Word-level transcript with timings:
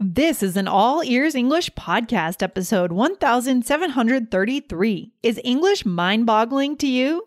This 0.00 0.44
is 0.44 0.56
an 0.56 0.68
all 0.68 1.02
ears 1.02 1.34
English 1.34 1.70
podcast, 1.70 2.40
episode 2.40 2.92
1733. 2.92 5.12
Is 5.24 5.40
English 5.42 5.84
mind 5.84 6.24
boggling 6.24 6.76
to 6.76 6.86
you? 6.86 7.26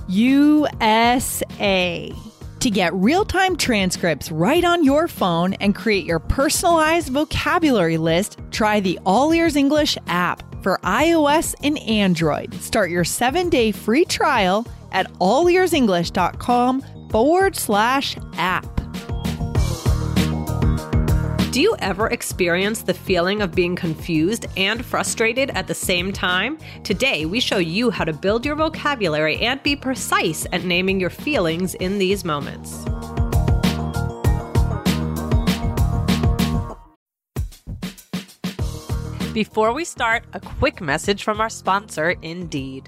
USA. 0.11 2.13
To 2.59 2.69
get 2.69 2.93
real 2.93 3.25
time 3.25 3.55
transcripts 3.55 4.31
right 4.31 4.63
on 4.63 4.83
your 4.83 5.07
phone 5.07 5.53
and 5.55 5.73
create 5.73 6.05
your 6.05 6.19
personalized 6.19 7.09
vocabulary 7.09 7.97
list, 7.97 8.37
try 8.51 8.79
the 8.79 8.99
All 9.05 9.33
Ears 9.33 9.55
English 9.55 9.97
app 10.07 10.43
for 10.61 10.79
iOS 10.83 11.55
and 11.63 11.79
Android. 11.79 12.53
Start 12.55 12.91
your 12.91 13.03
seven 13.03 13.49
day 13.49 13.71
free 13.71 14.05
trial 14.05 14.67
at 14.91 15.11
allearsenglish.com 15.13 16.83
forward 17.09 17.55
slash 17.55 18.17
app. 18.33 18.65
Do 21.51 21.59
you 21.59 21.75
ever 21.79 22.07
experience 22.07 22.81
the 22.81 22.93
feeling 22.93 23.41
of 23.41 23.53
being 23.53 23.75
confused 23.75 24.45
and 24.55 24.85
frustrated 24.85 25.49
at 25.49 25.67
the 25.67 25.73
same 25.73 26.13
time? 26.13 26.57
Today, 26.85 27.25
we 27.25 27.41
show 27.41 27.57
you 27.57 27.89
how 27.89 28.05
to 28.05 28.13
build 28.13 28.45
your 28.45 28.55
vocabulary 28.55 29.35
and 29.39 29.61
be 29.61 29.75
precise 29.75 30.47
at 30.53 30.63
naming 30.63 30.97
your 30.97 31.09
feelings 31.09 31.75
in 31.75 31.97
these 31.97 32.23
moments. 32.23 32.85
Before 39.33 39.73
we 39.73 39.83
start, 39.83 40.23
a 40.31 40.39
quick 40.39 40.79
message 40.79 41.21
from 41.21 41.41
our 41.41 41.49
sponsor, 41.49 42.11
Indeed. 42.21 42.87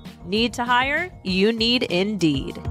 Need 0.25 0.53
to 0.53 0.63
hire? 0.63 1.11
You 1.23 1.51
need 1.51 1.83
Indeed. 1.83 2.61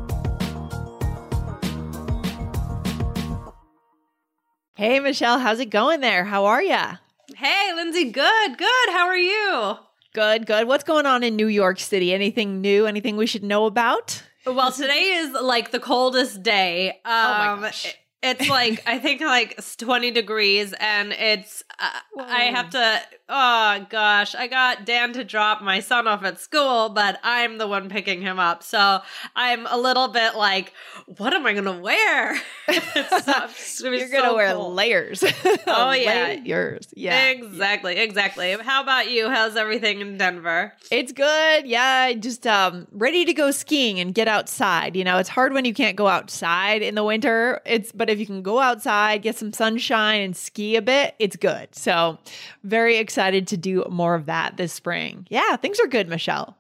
Hey, 4.75 4.99
Michelle, 5.00 5.38
how's 5.38 5.60
it 5.60 5.66
going 5.66 6.00
there? 6.00 6.25
How 6.25 6.47
are 6.47 6.62
ya? 6.62 6.97
Hey, 7.37 7.72
Lindsay, 7.75 8.10
good, 8.10 8.59
good. 8.59 8.89
How 8.91 9.06
are 9.09 9.16
you? 9.16 9.75
Good, 10.15 10.47
good. 10.47 10.66
What's 10.66 10.84
going 10.84 11.06
on 11.06 11.22
in 11.22 11.37
New 11.37 11.49
York 11.49 11.78
City? 11.78 12.15
Anything 12.15 12.60
new? 12.60 12.87
Anything 12.87 13.16
we 13.16 13.27
should 13.27 13.44
know 13.44 13.66
about? 13.66 14.22
Well, 14.47 14.72
today 14.72 15.19
is 15.19 15.33
like 15.33 15.71
the 15.71 15.81
coldest 15.81 16.43
day. 16.43 16.91
Um, 16.91 16.97
oh 17.05 17.56
my 17.56 17.62
gosh. 17.62 17.94
It's 18.23 18.49
like 18.49 18.83
I 18.87 18.99
think 18.99 19.23
like 19.23 19.59
20 19.79 20.11
degrees 20.11 20.75
and 20.79 21.13
it's 21.13 21.65
uh, 21.79 22.01
I 22.21 22.43
have 22.45 22.71
to 22.71 23.01
oh 23.31 23.87
gosh, 23.89 24.35
I 24.35 24.47
got 24.47 24.85
Dan 24.85 25.15
to 25.15 25.25
drop 25.25 25.63
my 25.63 25.81
son 25.81 26.07
off 26.07 26.23
at 26.25 26.39
school, 26.39 26.91
but 26.91 27.19
I'm 27.23 27.57
the 27.57 27.67
one 27.67 27.89
picking 27.89 28.21
him 28.21 28.39
up. 28.39 28.63
So 28.63 29.01
I'm 29.35 29.67
a 29.67 29.79
little 29.79 30.09
bit 30.09 30.35
like 30.35 30.75
what 31.17 31.33
am 31.33 31.47
I 31.47 31.53
going 31.53 31.65
to 31.65 31.73
wear? 31.73 32.39
it's, 32.69 33.81
You're 33.83 33.91
going 33.91 34.11
to 34.11 34.29
so 34.29 34.37
wear 34.37 34.53
cold. 34.53 34.75
layers. 34.75 35.25
oh 35.67 35.93
yeah. 35.93 36.37
Layers. 36.45 36.89
Yeah. 36.95 37.29
Exactly. 37.29 37.97
Exactly. 37.97 38.53
How 38.61 38.83
about 38.83 39.11
you? 39.11 39.31
How's 39.31 39.57
everything 39.57 40.01
in 40.01 40.19
Denver? 40.19 40.75
It's 40.91 41.13
good. 41.13 41.67
Yeah, 41.67 42.13
just 42.13 42.47
um 42.47 42.87
ready 42.93 43.25
to 43.25 43.33
go 43.33 43.51
skiing 43.51 43.99
and 43.99 44.15
get 44.15 44.29
outside. 44.29 44.95
You 44.95 45.05
know, 45.05 45.17
it's 45.17 45.31
hard 45.31 45.55
when 45.55 45.65
you 45.65 45.73
can't 45.73 45.97
go 45.97 46.07
outside 46.09 46.83
in 46.83 46.95
the 46.95 47.05
winter. 47.05 47.63
It's 47.65 47.93
but 47.93 48.09
if 48.10 48.19
you 48.19 48.26
can 48.26 48.43
go 48.43 48.60
outside, 48.60 49.22
get 49.22 49.37
some 49.37 49.53
sunshine 49.53 50.21
and 50.21 50.37
ski 50.37 50.76
a 50.76 50.82
bit, 50.82 51.15
it's 51.19 51.37
good. 51.37 51.75
So, 51.75 52.19
very 52.65 52.97
excited 52.97 53.47
to 53.48 53.56
do 53.56 53.84
more 53.88 54.15
of 54.15 54.26
that 54.26 54.56
this 54.56 54.72
spring. 54.72 55.26
Yeah, 55.31 55.56
things 55.56 55.81
are 55.81 55.87
good, 55.87 56.09
Michelle. 56.09 56.56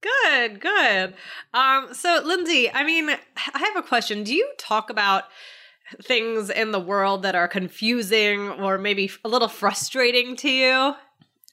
Good, 0.00 0.60
good. 0.60 1.14
Um, 1.52 1.92
so 1.92 2.22
Lindsay, 2.24 2.70
I 2.72 2.84
mean, 2.84 3.10
I 3.10 3.18
have 3.58 3.76
a 3.76 3.86
question. 3.86 4.24
Do 4.24 4.34
you 4.34 4.48
talk 4.56 4.88
about 4.88 5.24
things 6.02 6.48
in 6.48 6.70
the 6.70 6.80
world 6.80 7.22
that 7.22 7.34
are 7.34 7.48
confusing 7.48 8.48
or 8.48 8.78
maybe 8.78 9.10
a 9.24 9.28
little 9.28 9.48
frustrating 9.48 10.36
to 10.36 10.50
you? 10.50 10.94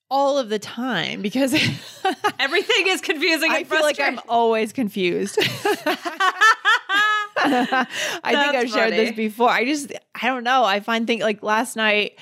all 0.09 0.37
of 0.37 0.49
the 0.49 0.59
time 0.59 1.21
because 1.21 1.53
everything 2.39 2.87
is 2.87 3.01
confusing. 3.01 3.51
I 3.53 3.63
feel 3.63 3.81
like 3.81 3.99
I'm 3.99 4.19
always 4.27 4.71
confused. 4.73 5.37
I 7.53 7.87
think 8.23 8.55
I've 8.55 8.69
shared 8.69 8.93
this 8.93 9.15
before. 9.15 9.49
I 9.49 9.65
just, 9.65 9.91
I 10.15 10.27
don't 10.27 10.43
know. 10.43 10.63
I 10.63 10.79
find 10.79 11.07
things 11.07 11.23
like 11.23 11.43
last 11.43 11.75
night, 11.75 12.17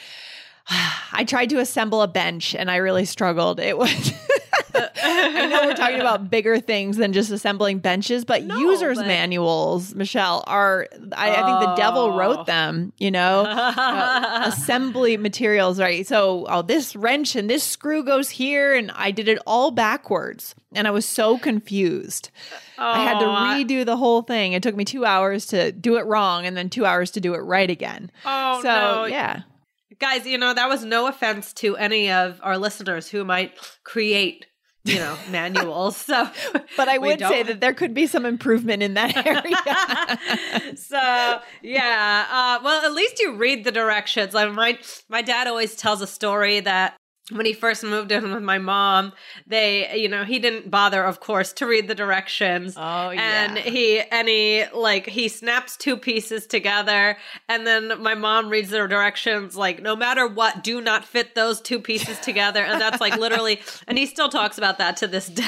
I 1.12 1.24
tried 1.28 1.50
to 1.52 1.60
assemble 1.60 2.02
a 2.02 2.08
bench 2.08 2.56
and 2.56 2.70
I 2.70 2.78
really 2.78 3.06
struggled. 3.06 3.60
It 3.60 3.78
was. 3.78 4.14
I 5.04 5.48
know 5.48 5.68
we're 5.68 5.76
talking 5.76 6.00
about 6.00 6.30
bigger 6.30 6.60
things 6.60 6.98
than 6.98 7.14
just 7.14 7.32
assembling 7.32 7.80
benches, 7.80 8.26
but 8.26 8.44
no, 8.44 8.58
users 8.58 8.98
but... 8.98 9.08
manuals, 9.08 9.96
Michelle, 9.96 10.44
are 10.48 10.88
I, 11.14 11.30
oh. 11.30 11.32
I, 11.32 11.36
think 11.46 11.70
the 11.70 11.76
devil 11.76 12.18
wrote 12.18 12.40
oh. 12.40 12.44
them. 12.44 12.94
You 12.98 13.12
know, 13.12 13.46
uh, 13.48 14.44
assembly 14.46 15.18
materials, 15.18 15.80
right? 15.80 16.06
So, 16.06 16.46
oh, 16.50 16.62
this 16.62 16.96
wrench 16.96 17.36
and 17.36 17.50
this 17.50 17.64
screw 17.64 18.04
goes 18.04 18.30
here, 18.30 18.76
and 18.76 18.92
I 18.96 19.12
did 19.12 19.28
it 19.28 19.40
all 19.46 19.72
backwards, 19.72 20.56
and 20.74 20.88
I 20.88 20.92
was 20.92 21.06
so 21.06 21.38
confused. 21.38 22.30
Oh. 22.78 22.84
I 22.84 23.04
had 23.04 23.20
to 23.20 23.26
redo 23.26 23.86
the 23.86 23.98
whole 23.98 24.22
thing. 24.22 24.54
It 24.54 24.64
took 24.64 24.76
me 24.76 24.86
two 24.86 25.06
hours 25.06 25.46
to 25.48 25.72
do 25.72 25.98
it 25.98 26.06
wrong, 26.06 26.46
and 26.46 26.56
then 26.56 26.70
two 26.70 26.86
hours 26.86 27.12
to 27.12 27.22
do 27.22 27.34
it 27.34 27.40
right 27.40 27.70
again. 27.70 28.12
Oh, 28.26 28.62
so 28.62 28.70
no. 28.70 29.06
yeah. 29.06 29.42
Guys, 30.00 30.28
you 30.28 30.38
know, 30.38 30.54
that 30.54 30.68
was 30.68 30.84
no 30.84 31.08
offense 31.08 31.54
to 31.54 31.78
any 31.78 32.12
of 32.12 32.40
our 32.44 32.58
listeners 32.58 33.08
who 33.08 33.24
might 33.24 33.54
create 33.84 34.46
you 34.86 34.96
know, 34.96 35.18
manuals. 35.30 35.98
So, 35.98 36.30
but 36.78 36.88
I 36.88 36.98
would 36.98 37.20
say 37.20 37.44
that 37.44 37.60
there 37.60 37.74
could 37.74 37.94
be 37.94 38.08
some 38.08 38.26
improvement 38.26 38.82
in 38.84 38.94
that 38.94 39.18
area. 39.26 40.78
so, 40.78 41.42
yeah. 41.62 42.26
Uh, 42.32 42.64
well, 42.64 42.86
at 42.86 42.94
least 42.94 43.20
you 43.20 43.36
read 43.36 43.64
the 43.66 43.72
directions. 43.72 44.34
Like 44.34 44.54
my 44.54 44.80
my 45.10 45.22
dad 45.22 45.48
always 45.48 45.76
tells 45.76 46.02
a 46.02 46.08
story 46.08 46.62
that 46.62 46.96
when 47.32 47.46
he 47.46 47.54
first 47.54 47.84
moved 47.84 48.12
in 48.12 48.32
with 48.32 48.44
my 48.44 48.60
mom, 48.60 49.12
they, 49.48 49.98
you 49.98 50.08
know, 50.08 50.24
he 50.24 50.38
didn't 50.38 50.70
bother, 50.70 51.04
of 51.04 51.20
course, 51.20 51.54
to 51.54 51.66
read 51.66 51.88
the 51.88 51.96
directions. 51.96 52.76
Oh, 52.78 53.10
yeah. 53.10 53.46
And 53.46 53.58
he, 53.58 54.00
and 54.00 54.28
he, 54.28 54.66
like, 54.74 55.08
he 55.08 55.28
snaps 55.28 55.76
two 55.76 55.98
pieces 55.98 56.46
together. 56.46 57.18
And 57.50 57.66
then 57.66 58.00
my 58.02 58.14
mom 58.14 58.50
reads 58.50 58.70
the 58.70 58.86
directions, 58.88 59.56
like, 59.56 59.82
no 59.82 59.96
matter 59.96 60.28
what, 60.28 60.64
do 60.64 60.82
not 60.82 61.04
fit 61.04 61.34
those 61.34 61.62
two 61.62 61.80
pieces 61.80 62.20
together. 62.20 62.64
And 62.64 62.80
that's 62.80 63.02
like 63.02 63.18
literally, 63.18 63.60
and 63.88 63.98
he 63.98 64.06
still 64.06 64.30
talks 64.30 64.60
about 64.60 64.78
that 64.78 64.98
to 64.98 65.08
this 65.08 65.28
day. 65.28 65.44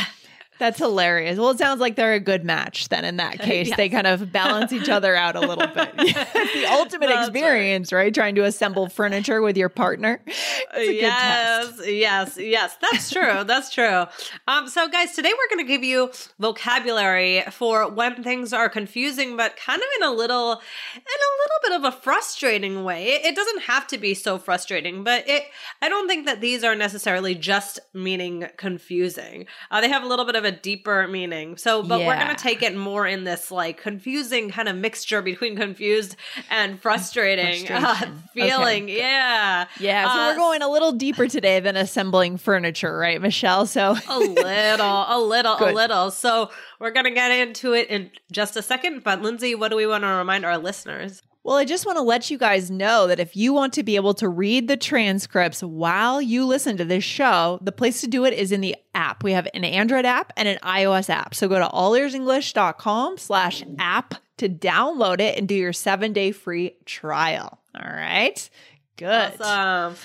That's 0.59 0.79
hilarious. 0.79 1.37
Well, 1.37 1.51
it 1.51 1.57
sounds 1.57 1.79
like 1.79 1.95
they're 1.95 2.13
a 2.13 2.19
good 2.19 2.43
match 2.43 2.89
then 2.89 3.05
in 3.05 3.17
that 3.17 3.39
case. 3.39 3.67
yes. 3.67 3.77
They 3.77 3.89
kind 3.89 4.07
of 4.07 4.31
balance 4.31 4.73
each 4.73 4.89
other 4.89 5.15
out 5.15 5.35
a 5.35 5.39
little 5.39 5.67
bit. 5.67 5.95
the 5.97 6.65
ultimate 6.69 7.07
That's 7.07 7.29
experience, 7.29 7.91
right. 7.93 8.05
right. 8.05 8.13
Trying 8.13 8.35
to 8.35 8.43
assemble 8.43 8.89
furniture 8.89 9.41
with 9.41 9.57
your 9.57 9.69
partner. 9.69 10.19
Yes, 10.77 11.81
yes, 11.85 12.37
yes. 12.39 12.77
That's 12.81 13.09
true. 13.09 13.43
That's 13.43 13.73
true. 13.73 14.05
Um, 14.47 14.67
so 14.67 14.87
guys, 14.87 15.13
today 15.13 15.31
we're 15.31 15.55
going 15.55 15.65
to 15.65 15.71
give 15.71 15.83
you 15.83 16.11
vocabulary 16.39 17.43
for 17.51 17.89
when 17.89 18.23
things 18.23 18.53
are 18.53 18.69
confusing, 18.69 19.37
but 19.37 19.57
kind 19.57 19.81
of 19.81 19.87
in 19.97 20.07
a 20.07 20.11
little, 20.11 20.51
in 20.51 21.01
a 21.01 21.31
little 21.41 21.59
bit 21.63 21.71
of 21.73 21.83
a 21.83 21.91
frustrating 22.01 22.83
way. 22.83 23.07
It, 23.07 23.25
it 23.25 23.35
doesn't 23.35 23.63
have 23.63 23.87
to 23.87 23.97
be 23.97 24.13
so 24.13 24.37
frustrating, 24.37 25.03
but 25.03 25.27
it, 25.27 25.43
I 25.81 25.89
don't 25.89 26.07
think 26.07 26.25
that 26.25 26.41
these 26.41 26.63
are 26.63 26.75
necessarily 26.75 27.35
just 27.35 27.79
meaning 27.93 28.47
confusing. 28.57 29.45
Uh, 29.71 29.81
they 29.81 29.89
have 29.89 30.03
a 30.03 30.07
little 30.07 30.25
bit 30.25 30.35
of 30.35 30.45
a 30.47 30.51
deeper 30.51 31.07
meaning. 31.07 31.57
So, 31.57 31.83
but 31.83 31.99
yeah. 31.99 32.07
we're 32.07 32.15
going 32.15 32.35
to 32.35 32.41
take 32.41 32.63
it 32.63 32.75
more 32.75 33.05
in 33.05 33.23
this 33.23 33.51
like 33.51 33.79
confusing 33.79 34.49
kind 34.49 34.67
of 34.67 34.75
mixture 34.75 35.21
between 35.21 35.55
confused 35.55 36.15
and 36.49 36.79
frustrating 36.81 37.69
uh, 37.69 38.11
feeling. 38.33 38.85
Okay. 38.85 38.97
Yeah. 38.97 39.67
Yeah. 39.79 40.11
So 40.11 40.19
uh, 40.19 40.27
we're 40.27 40.37
going 40.37 40.61
a 40.61 40.69
little 40.69 40.93
deeper 40.93 41.27
today 41.27 41.59
than 41.59 41.75
assembling 41.75 42.37
furniture, 42.37 42.97
right, 42.97 43.21
Michelle? 43.21 43.67
So 43.67 43.95
a 44.07 44.19
little, 44.19 45.05
a 45.07 45.19
little, 45.19 45.57
Good. 45.57 45.73
a 45.73 45.75
little. 45.75 46.11
So 46.11 46.49
we're 46.79 46.91
going 46.91 47.05
to 47.05 47.11
get 47.11 47.31
into 47.31 47.73
it 47.73 47.89
in 47.89 48.09
just 48.31 48.55
a 48.55 48.61
second. 48.61 49.03
But 49.03 49.21
Lindsay, 49.21 49.53
what 49.53 49.69
do 49.69 49.75
we 49.75 49.85
want 49.85 50.03
to 50.03 50.07
remind 50.07 50.45
our 50.45 50.57
listeners? 50.57 51.21
Well, 51.47 51.55
I 51.55 51.63
just 51.63 51.85
want 51.85 51.95
to 51.97 52.01
let 52.01 52.29
you 52.29 52.37
guys 52.37 52.69
know 52.69 53.07
that 53.07 53.21
if 53.21 53.37
you 53.37 53.53
want 53.53 53.71
to 53.75 53.83
be 53.83 53.95
able 53.95 54.13
to 54.15 54.27
read 54.27 54.67
the 54.67 54.75
transcripts 54.75 55.63
while 55.63 56.21
you 56.21 56.45
listen 56.45 56.75
to 56.75 56.83
this 56.83 57.05
show, 57.05 57.57
the 57.61 57.71
place 57.71 58.01
to 58.01 58.07
do 58.07 58.25
it 58.25 58.33
is 58.33 58.51
in 58.51 58.59
the 58.59 58.75
app. 58.93 59.23
We 59.23 59.31
have 59.31 59.47
an 59.53 59.63
Android 59.63 60.03
app 60.03 60.33
and 60.35 60.49
an 60.49 60.57
iOS 60.61 61.09
app. 61.09 61.33
So 61.33 61.47
go 61.47 61.57
to 61.57 61.69
allearsenglish.com 61.69 63.17
slash 63.17 63.63
app 63.79 64.15
to 64.35 64.49
download 64.49 65.21
it 65.21 65.37
and 65.37 65.47
do 65.47 65.55
your 65.55 65.71
seven 65.71 66.11
day 66.11 66.33
free 66.33 66.75
trial. 66.83 67.59
All 67.73 67.89
right. 67.89 68.49
Good. 68.97 69.39
Awesome. 69.39 69.95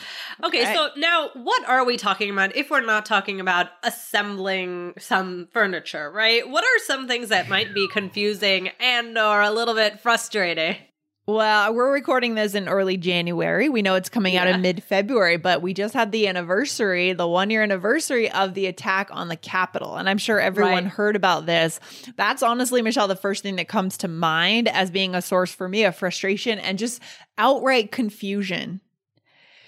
Okay, 0.45 0.63
okay, 0.63 0.75
so 0.75 0.91
now 0.97 1.31
what 1.35 1.69
are 1.69 1.85
we 1.85 1.97
talking 1.97 2.31
about 2.31 2.55
if 2.55 2.71
we're 2.71 2.83
not 2.83 3.05
talking 3.05 3.41
about 3.41 3.67
assembling 3.83 4.95
some 5.01 5.49
furniture, 5.51 6.09
right? 6.09 6.49
What 6.49 6.63
are 6.63 6.79
some 6.85 7.09
things 7.09 7.31
that 7.31 7.49
might 7.49 7.75
be 7.75 7.89
confusing 7.89 8.69
and 8.79 9.19
or 9.19 9.41
a 9.41 9.51
little 9.51 9.75
bit 9.75 9.99
frustrating? 9.99 10.77
Well, 11.25 11.73
we're 11.73 11.93
recording 11.93 12.35
this 12.35 12.57
in 12.57 12.69
early 12.69 12.97
January. 12.97 13.69
We 13.69 13.81
know 13.81 13.95
it's 13.95 14.09
coming 14.09 14.35
yeah. 14.35 14.43
out 14.43 14.49
in 14.49 14.61
mid 14.61 14.83
February, 14.83 15.37
but 15.37 15.63
we 15.63 15.73
just 15.73 15.95
had 15.95 16.11
the 16.11 16.27
anniversary, 16.27 17.13
the 17.13 17.29
one 17.29 17.49
year 17.49 17.63
anniversary 17.63 18.29
of 18.29 18.55
the 18.55 18.67
attack 18.67 19.09
on 19.13 19.29
the 19.29 19.37
Capitol. 19.37 19.95
And 19.95 20.09
I'm 20.09 20.19
sure 20.19 20.41
everyone 20.41 20.85
right. 20.85 20.93
heard 20.93 21.15
about 21.15 21.47
this. 21.47 21.79
That's 22.17 22.43
honestly, 22.43 22.83
Michelle, 22.83 23.07
the 23.07 23.15
first 23.15 23.45
thing 23.45 23.55
that 23.57 23.69
comes 23.69 23.99
to 23.99 24.09
mind 24.09 24.67
as 24.67 24.91
being 24.91 25.15
a 25.15 25.23
source 25.23 25.55
for 25.55 25.69
me 25.69 25.85
of 25.85 25.95
frustration 25.95 26.59
and 26.59 26.77
just 26.77 27.01
outright 27.39 27.93
confusion. 27.93 28.81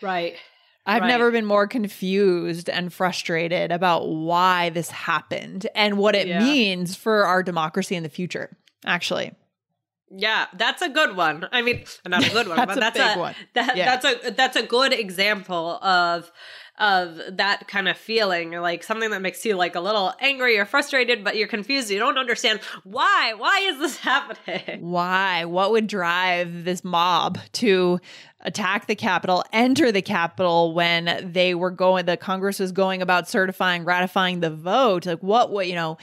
Right. 0.02 0.34
I've 0.84 1.02
right. 1.02 1.08
never 1.08 1.30
been 1.30 1.46
more 1.46 1.68
confused 1.68 2.68
and 2.68 2.92
frustrated 2.92 3.70
about 3.70 4.08
why 4.08 4.70
this 4.70 4.90
happened 4.90 5.68
and 5.76 5.98
what 5.98 6.16
it 6.16 6.26
yeah. 6.26 6.40
means 6.40 6.96
for 6.96 7.24
our 7.26 7.44
democracy 7.44 7.94
in 7.94 8.02
the 8.02 8.08
future, 8.08 8.56
actually. 8.84 9.30
Yeah, 10.16 10.46
that's 10.55 10.81
a 10.81 10.88
good 10.88 11.16
one. 11.16 11.49
I 11.50 11.62
mean, 11.62 11.84
not 12.06 12.26
a 12.26 12.31
good 12.31 12.49
one, 12.49 12.56
that's 12.56 12.75
but 12.75 12.81
that's 12.81 12.99
a, 12.99 13.19
one. 13.19 13.34
That, 13.55 13.76
yeah. 13.76 13.96
that's 13.96 14.26
a 14.26 14.31
that's 14.31 14.56
a 14.56 14.62
good 14.62 14.93
example 14.93 15.78
of 15.82 16.31
of 16.78 17.20
that 17.37 17.69
kind 17.69 17.88
of 17.88 17.96
feeling, 17.96 18.50
like 18.52 18.82
something 18.82 19.11
that 19.11 19.22
makes 19.22 19.44
you 19.44 19.55
like 19.55 19.76
a 19.76 19.81
little 19.81 20.12
angry 20.20 20.58
or 20.58 20.64
frustrated, 20.64 21.22
but 21.22 21.37
you're 21.37 21.49
confused. 21.49 21.90
You 21.90 22.00
don't 22.00 22.19
understand 22.19 22.61
why. 22.82 23.34
Why 23.37 23.61
is 23.61 23.78
this 23.78 23.96
happening? 24.00 24.81
Why? 24.81 25.44
What 25.44 25.70
would 25.70 25.87
drive 25.87 26.64
this 26.64 26.82
mob 26.82 27.38
to 27.55 28.00
attack 28.40 28.87
the 28.87 28.96
Capitol, 28.96 29.44
enter 29.52 29.93
the 29.93 30.02
Capitol 30.02 30.75
when 30.75 31.31
they 31.32 31.55
were 31.55 31.70
going, 31.70 32.06
the 32.06 32.17
Congress 32.17 32.58
was 32.58 32.72
going 32.72 33.02
about 33.02 33.28
certifying, 33.28 33.84
ratifying 33.84 34.40
the 34.40 34.50
vote? 34.50 35.06
Like, 35.06 35.22
what, 35.22 35.52
what, 35.52 35.69
you 35.69 35.76
know, 35.76 35.96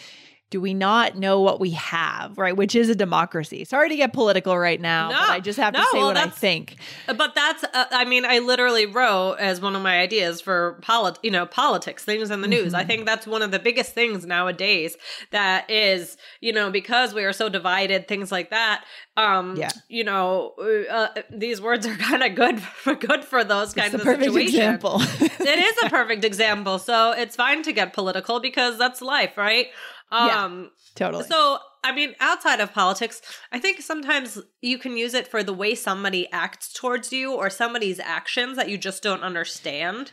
do 0.51 0.59
we 0.59 0.73
not 0.73 1.15
know 1.15 1.39
what 1.39 1.61
we 1.61 1.71
have, 1.71 2.37
right? 2.37 2.55
Which 2.55 2.75
is 2.75 2.89
a 2.89 2.95
democracy. 2.95 3.63
Sorry 3.63 3.87
to 3.87 3.95
get 3.95 4.11
political 4.11 4.57
right 4.57 4.79
now, 4.79 5.09
no, 5.09 5.15
but 5.15 5.29
I 5.29 5.39
just 5.39 5.57
have 5.57 5.73
to 5.73 5.79
say 5.79 5.97
well, 5.97 6.07
what 6.07 6.17
I 6.17 6.27
think. 6.27 6.75
But 7.07 7.33
that's, 7.33 7.63
uh, 7.63 7.85
I 7.91 8.03
mean, 8.03 8.25
I 8.25 8.39
literally 8.39 8.85
wrote 8.85 9.35
as 9.35 9.61
one 9.61 9.77
of 9.77 9.81
my 9.81 9.99
ideas 10.01 10.41
for 10.41 10.77
polit, 10.81 11.17
you 11.23 11.31
know, 11.31 11.45
politics, 11.45 12.03
things 12.03 12.29
in 12.29 12.41
the 12.41 12.49
news. 12.49 12.73
Mm-hmm. 12.73 12.75
I 12.75 12.83
think 12.83 13.05
that's 13.05 13.25
one 13.25 13.41
of 13.41 13.51
the 13.51 13.59
biggest 13.59 13.93
things 13.93 14.25
nowadays 14.25 14.97
that 15.31 15.69
is, 15.71 16.17
you 16.41 16.51
know, 16.51 16.69
because 16.69 17.13
we 17.13 17.23
are 17.23 17.33
so 17.33 17.47
divided, 17.47 18.09
things 18.09 18.29
like 18.29 18.49
that. 18.49 18.83
Um, 19.15 19.55
yeah. 19.55 19.69
you 19.87 20.03
know, 20.03 20.53
uh, 20.59 20.93
uh 20.93 21.21
these 21.29 21.61
words 21.61 21.87
are 21.87 21.95
kind 22.09 22.23
of 22.23 22.35
good 22.35 22.61
for 22.61 22.93
good 22.93 23.23
for 23.23 23.45
those 23.45 23.73
kinds 23.73 23.93
of 23.93 24.01
situations. 24.01 24.53
Example. 24.53 25.01
it 25.01 25.59
is 25.59 25.75
a 25.85 25.89
perfect 25.89 26.25
example. 26.25 26.77
So 26.77 27.11
it's 27.11 27.37
fine 27.37 27.63
to 27.63 27.71
get 27.71 27.93
political 27.93 28.41
because 28.41 28.77
that's 28.77 29.01
life, 29.01 29.37
right? 29.37 29.67
Um, 30.11 30.27
yeah, 30.27 30.67
totally. 30.95 31.25
So, 31.25 31.59
I 31.83 31.93
mean, 31.93 32.15
outside 32.19 32.59
of 32.59 32.73
politics, 32.73 33.21
I 33.51 33.59
think 33.59 33.81
sometimes 33.81 34.39
you 34.61 34.77
can 34.77 34.97
use 34.97 35.13
it 35.13 35.27
for 35.27 35.41
the 35.41 35.53
way 35.53 35.73
somebody 35.73 36.27
acts 36.31 36.71
towards 36.73 37.11
you 37.11 37.33
or 37.33 37.49
somebody's 37.49 37.99
actions 37.99 38.57
that 38.57 38.69
you 38.69 38.77
just 38.77 39.01
don't 39.01 39.23
understand. 39.23 40.11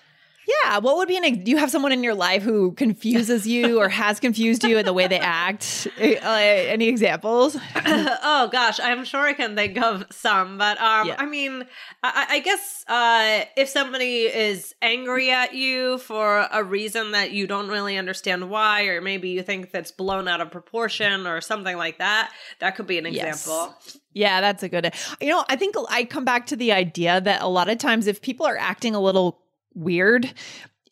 Yeah. 0.49 0.79
What 0.79 0.97
would 0.97 1.09
be 1.09 1.17
an? 1.19 1.45
Do 1.45 1.51
you 1.51 1.59
have 1.59 1.71
someone 1.71 1.93
in 1.93 2.03
your 2.03 2.15
life 2.15 2.43
who 2.43 2.73
confuses 2.73 3.47
you 3.47 3.81
or 3.81 3.89
has 3.91 4.19
confused 4.19 4.65
you 4.65 4.79
in 4.79 4.87
the 4.87 4.95
way 4.95 5.07
they 5.07 5.19
act? 5.19 5.87
Uh, 6.01 6.03
any 6.03 6.89
examples? 6.89 7.57
oh 7.77 8.49
gosh, 8.51 8.81
I'm 8.81 9.05
sure 9.05 9.21
I 9.21 9.35
can 9.35 9.55
think 9.55 9.77
of 9.79 10.07
some, 10.11 10.57
but 10.57 10.81
um, 10.81 11.09
yeah. 11.09 11.17
I 11.19 11.27
mean, 11.27 11.65
I, 12.03 12.27
I 12.31 12.41
guess 12.41 12.85
uh, 12.89 13.45
if 13.57 13.69
somebody 13.69 14.23
is 14.23 14.75
angry 14.81 15.31
at 15.31 15.55
you 15.55 15.99
for 15.99 16.47
a 16.51 16.65
reason 16.65 17.13
that 17.13 17.33
you 17.33 17.47
don't 17.47 17.69
really 17.69 17.99
understand 17.99 18.49
why, 18.49 18.85
or 18.85 19.03
maybe 19.03 19.29
you 19.29 19.43
think 19.43 19.71
that's 19.71 19.93
blown 19.93 20.29
out 20.29 20.41
of 20.41 20.51
proportion 20.51 21.27
or 21.27 21.43
something 21.43 21.77
like 21.77 21.99
that, 21.99 22.33
that 22.61 22.77
could 22.77 22.87
be 22.87 22.99
an 22.99 23.07
example. 23.07 23.75
Yes. 23.85 23.99
Yeah, 24.15 24.41
that's 24.41 24.63
a 24.63 24.69
good. 24.69 24.93
You 25.21 25.29
know, 25.29 25.45
I 25.49 25.57
think 25.57 25.77
I 25.91 26.05
come 26.05 26.25
back 26.25 26.47
to 26.47 26.57
the 26.57 26.73
idea 26.73 27.21
that 27.21 27.43
a 27.43 27.47
lot 27.47 27.69
of 27.69 27.79
times 27.79 28.07
if 28.07 28.23
people 28.23 28.47
are 28.47 28.57
acting 28.57 28.95
a 28.95 29.01
little 29.01 29.43
weird 29.79 30.33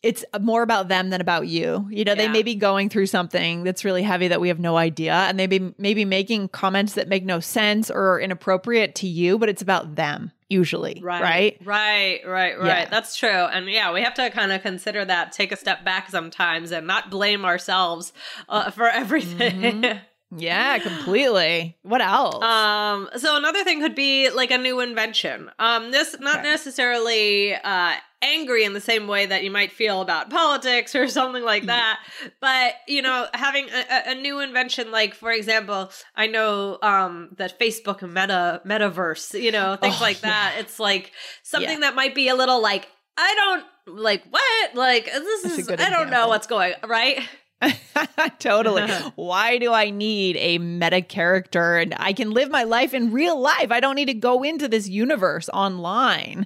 it's 0.03 0.23
more 0.39 0.61
about 0.61 0.87
them 0.87 1.09
than 1.09 1.21
about 1.21 1.47
you. 1.47 1.87
You 1.89 2.05
know, 2.05 2.13
yeah. 2.13 2.15
they 2.15 2.27
may 2.29 2.43
be 2.43 2.55
going 2.55 2.89
through 2.89 3.07
something 3.07 3.63
that's 3.63 3.83
really 3.83 4.03
heavy 4.03 4.27
that 4.29 4.39
we 4.39 4.47
have 4.47 4.59
no 4.59 4.77
idea, 4.77 5.13
and 5.13 5.39
they 5.39 5.47
be 5.47 5.73
maybe 5.77 6.05
making 6.05 6.49
comments 6.49 6.93
that 6.93 7.07
make 7.07 7.25
no 7.25 7.39
sense 7.39 7.89
or 7.89 8.19
inappropriate 8.19 8.95
to 8.95 9.07
you, 9.07 9.37
but 9.37 9.49
it's 9.49 9.61
about 9.61 9.95
them 9.95 10.31
usually. 10.49 11.01
Right. 11.03 11.21
Right. 11.21 11.57
Right. 11.65 12.21
Right. 12.25 12.59
Right. 12.59 12.67
Yeah. 12.67 12.89
That's 12.89 13.15
true. 13.17 13.29
And 13.29 13.69
yeah, 13.69 13.91
we 13.91 14.01
have 14.01 14.13
to 14.15 14.29
kind 14.29 14.51
of 14.51 14.61
consider 14.61 15.03
that, 15.03 15.33
take 15.33 15.51
a 15.51 15.57
step 15.57 15.83
back 15.83 16.09
sometimes, 16.09 16.71
and 16.71 16.87
not 16.87 17.09
blame 17.09 17.43
ourselves 17.43 18.13
uh, 18.47 18.71
for 18.71 18.87
everything. 18.87 19.61
Mm-hmm. 19.61 19.97
Yeah, 20.35 20.77
completely. 20.79 21.77
What 21.83 22.01
else? 22.01 22.43
Um, 22.43 23.09
so 23.15 23.37
another 23.37 23.63
thing 23.63 23.79
could 23.79 23.95
be 23.95 24.29
like 24.29 24.51
a 24.51 24.57
new 24.57 24.81
invention. 24.81 25.49
Um, 25.57 25.91
this 25.91 26.17
not 26.19 26.39
okay. 26.39 26.49
necessarily 26.49 27.55
uh 27.55 27.93
angry 28.21 28.63
in 28.63 28.73
the 28.73 28.81
same 28.81 29.07
way 29.07 29.27
that 29.27 29.43
you 29.43 29.51
might 29.51 29.71
feel 29.71 30.01
about 30.01 30.29
politics 30.29 30.95
or 30.95 31.07
something 31.07 31.43
like 31.43 31.65
that. 31.67 31.99
but 32.41 32.73
you 32.87 33.01
know, 33.01 33.27
having 33.33 33.69
a, 33.69 34.11
a, 34.11 34.15
new 34.15 34.39
invention, 34.39 34.91
like 34.91 35.13
for 35.13 35.31
example, 35.31 35.91
I 36.15 36.27
know 36.27 36.77
um 36.81 37.29
that 37.37 37.57
Facebook 37.59 38.01
meta 38.01 38.61
metaverse, 38.65 39.41
you 39.41 39.51
know, 39.51 39.75
things 39.81 39.97
oh, 39.99 40.03
like 40.03 40.21
that. 40.21 40.55
It's 40.59 40.79
like 40.79 41.11
something 41.43 41.69
yeah. 41.69 41.79
that 41.79 41.95
might 41.95 42.15
be 42.15 42.27
a 42.27 42.35
little 42.35 42.61
like 42.61 42.87
I 43.17 43.33
don't 43.35 43.97
like 43.97 44.23
what 44.29 44.75
like 44.75 45.05
this 45.05 45.43
That's 45.43 45.57
is 45.59 45.69
I 45.69 45.89
don't 45.89 46.09
know 46.09 46.27
what's 46.27 46.47
going 46.47 46.73
right. 46.85 47.21
totally. 48.39 48.83
Why 49.15 49.57
do 49.57 49.73
I 49.73 49.89
need 49.89 50.37
a 50.37 50.57
meta 50.57 51.01
character? 51.01 51.77
And 51.77 51.95
I 51.97 52.13
can 52.13 52.31
live 52.31 52.49
my 52.49 52.63
life 52.63 52.93
in 52.93 53.11
real 53.11 53.39
life. 53.39 53.71
I 53.71 53.79
don't 53.79 53.95
need 53.95 54.05
to 54.05 54.13
go 54.13 54.43
into 54.43 54.67
this 54.67 54.87
universe 54.87 55.49
online 55.53 56.45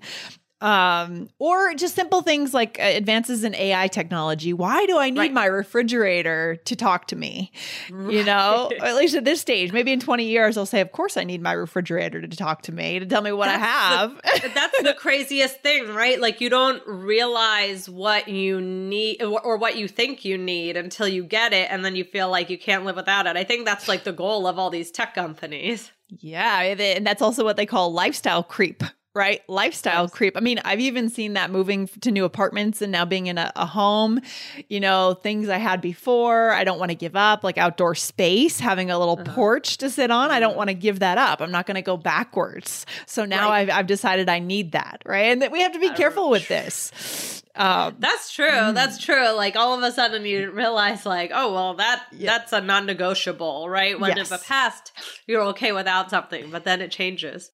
um, 0.61 1.29
or 1.39 1.73
just 1.73 1.95
simple 1.95 2.21
things 2.21 2.53
like 2.53 2.77
uh, 2.79 2.83
advances 2.83 3.43
in 3.43 3.55
AI 3.55 3.87
technology. 3.87 4.53
Why 4.53 4.85
do 4.85 4.97
I 4.99 5.09
need 5.09 5.19
right. 5.19 5.33
my 5.33 5.45
refrigerator 5.45 6.57
to 6.65 6.75
talk 6.75 7.07
to 7.07 7.15
me? 7.15 7.51
Right. 7.89 8.13
You 8.13 8.23
know, 8.23 8.71
at 8.81 8.95
least 8.95 9.15
at 9.15 9.25
this 9.25 9.41
stage, 9.41 9.73
maybe 9.73 9.91
in 9.91 9.99
20 9.99 10.23
years, 10.23 10.57
I'll 10.57 10.67
say, 10.67 10.79
of 10.79 10.91
course, 10.91 11.17
I 11.17 11.23
need 11.23 11.41
my 11.41 11.53
refrigerator 11.53 12.21
to 12.21 12.37
talk 12.37 12.61
to 12.63 12.71
me, 12.71 12.99
to 12.99 13.05
tell 13.07 13.23
me 13.23 13.31
what 13.31 13.47
that's 13.47 13.61
I 13.61 13.65
have. 13.65 14.21
The, 14.41 14.49
that's 14.55 14.81
the 14.81 14.93
craziest 14.93 15.61
thing, 15.61 15.89
right? 15.89 16.19
Like, 16.19 16.41
you 16.41 16.49
don't 16.49 16.81
realize 16.87 17.89
what 17.89 18.27
you 18.27 18.61
need 18.61 19.21
or, 19.21 19.39
or 19.41 19.57
what 19.57 19.75
you 19.75 19.87
think 19.87 20.23
you 20.25 20.37
need 20.37 20.77
until 20.77 21.07
you 21.07 21.23
get 21.23 21.53
it. 21.53 21.69
And 21.69 21.83
then 21.83 21.95
you 21.95 22.03
feel 22.03 22.29
like 22.29 22.49
you 22.49 22.57
can't 22.57 22.85
live 22.85 22.95
without 22.95 23.27
it. 23.27 23.35
I 23.35 23.43
think 23.43 23.65
that's 23.65 23.87
like 23.87 24.03
the 24.03 24.13
goal 24.13 24.47
of 24.47 24.57
all 24.57 24.69
these 24.69 24.89
tech 24.89 25.13
companies. 25.13 25.91
Yeah. 26.09 26.61
And 26.61 27.05
that's 27.05 27.21
also 27.21 27.43
what 27.43 27.57
they 27.57 27.65
call 27.65 27.93
lifestyle 27.93 28.43
creep 28.43 28.83
right? 29.13 29.41
Lifestyle 29.49 30.03
yes. 30.03 30.11
creep. 30.11 30.37
I 30.37 30.39
mean, 30.39 30.59
I've 30.63 30.79
even 30.79 31.09
seen 31.09 31.33
that 31.33 31.51
moving 31.51 31.87
to 32.01 32.11
new 32.11 32.23
apartments 32.23 32.81
and 32.81 32.91
now 32.91 33.05
being 33.05 33.27
in 33.27 33.37
a, 33.37 33.51
a 33.55 33.65
home, 33.65 34.21
you 34.69 34.79
know, 34.79 35.13
things 35.13 35.49
I 35.49 35.57
had 35.57 35.81
before, 35.81 36.51
I 36.51 36.63
don't 36.63 36.79
want 36.79 36.91
to 36.91 36.95
give 36.95 37.15
up, 37.15 37.43
like 37.43 37.57
outdoor 37.57 37.95
space, 37.95 38.59
having 38.59 38.89
a 38.89 38.97
little 38.97 39.19
uh-huh. 39.19 39.33
porch 39.33 39.77
to 39.77 39.89
sit 39.89 40.11
on. 40.11 40.31
I 40.31 40.39
don't 40.39 40.51
mm-hmm. 40.51 40.57
want 40.57 40.69
to 40.69 40.75
give 40.75 40.99
that 40.99 41.17
up. 41.17 41.41
I'm 41.41 41.51
not 41.51 41.65
going 41.65 41.75
to 41.75 41.81
go 41.81 41.97
backwards. 41.97 42.85
So 43.05 43.25
now 43.25 43.49
right. 43.49 43.69
I've, 43.69 43.79
I've 43.79 43.87
decided 43.87 44.29
I 44.29 44.39
need 44.39 44.71
that, 44.71 45.01
right? 45.05 45.31
And 45.31 45.41
that 45.41 45.51
we 45.51 45.61
have 45.61 45.73
to 45.73 45.79
be 45.79 45.89
careful 45.89 46.29
with 46.29 46.47
this. 46.47 47.43
Um, 47.53 47.97
that's 47.99 48.31
true. 48.31 48.47
Mm. 48.47 48.73
That's 48.75 48.97
true. 48.97 49.31
Like 49.31 49.57
all 49.57 49.77
of 49.77 49.83
a 49.83 49.91
sudden 49.91 50.25
you 50.25 50.51
realize, 50.51 51.05
like, 51.05 51.31
oh 51.33 51.53
well, 51.53 51.73
that 51.75 52.05
yeah. 52.13 52.31
that's 52.31 52.53
a 52.53 52.61
non-negotiable, 52.61 53.67
right? 53.67 53.99
When 53.99 54.15
yes. 54.15 54.31
in 54.31 54.37
the 54.37 54.43
past 54.43 54.93
you're 55.27 55.41
okay 55.47 55.73
without 55.73 56.09
something, 56.09 56.49
but 56.49 56.63
then 56.63 56.81
it 56.81 56.91
changes. 56.91 57.51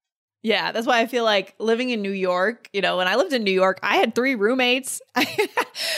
Yeah, 0.47 0.71
that's 0.71 0.87
why 0.87 1.01
I 1.01 1.07
feel 1.07 1.25
like 1.25 1.55
living 1.59 1.89
in 1.89 2.01
New 2.01 2.11
York, 2.11 2.69
you 2.71 2.79
know, 2.79 2.95
when 2.95 3.07
I 3.09 3.15
lived 3.15 3.33
in 3.33 3.43
New 3.43 3.51
York, 3.51 3.79
I 3.83 3.97
had 3.97 4.15
three 4.15 4.33
roommates. 4.33 5.01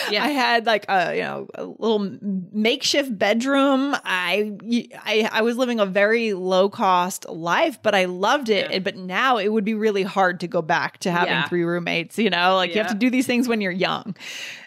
yeah. 0.10 0.24
I 0.24 0.30
had 0.30 0.66
like 0.66 0.86
a, 0.90 1.16
you 1.16 1.22
know, 1.22 1.48
a 1.54 1.66
little 1.66 2.18
makeshift 2.52 3.16
bedroom. 3.16 3.96
I, 4.04 4.58
I 4.96 5.30
I 5.32 5.42
was 5.44 5.56
living 5.56 5.80
a 5.80 5.86
very 5.86 6.34
low 6.34 6.68
cost 6.68 7.30
life, 7.30 7.80
but 7.84 7.94
I 7.94 8.06
loved 8.06 8.50
it. 8.50 8.72
Yeah. 8.72 8.80
But 8.80 8.98
now 8.98 9.38
it 9.38 9.50
would 9.50 9.66
be 9.66 9.76
really 9.76 10.02
hard 10.02 10.40
to 10.40 10.48
go 10.48 10.64
back 10.64 10.98
to 11.00 11.12
having 11.12 11.34
yeah. 11.34 11.48
three 11.48 11.64
roommates, 11.64 12.18
you 12.18 12.32
know? 12.32 12.56
Like 12.56 12.72
you 12.74 12.82
have 12.82 12.90
to 12.90 12.98
do 12.98 13.12
these 13.12 13.28
things 13.28 13.48
when 13.48 13.62
you're 13.62 13.72
young. 13.72 14.16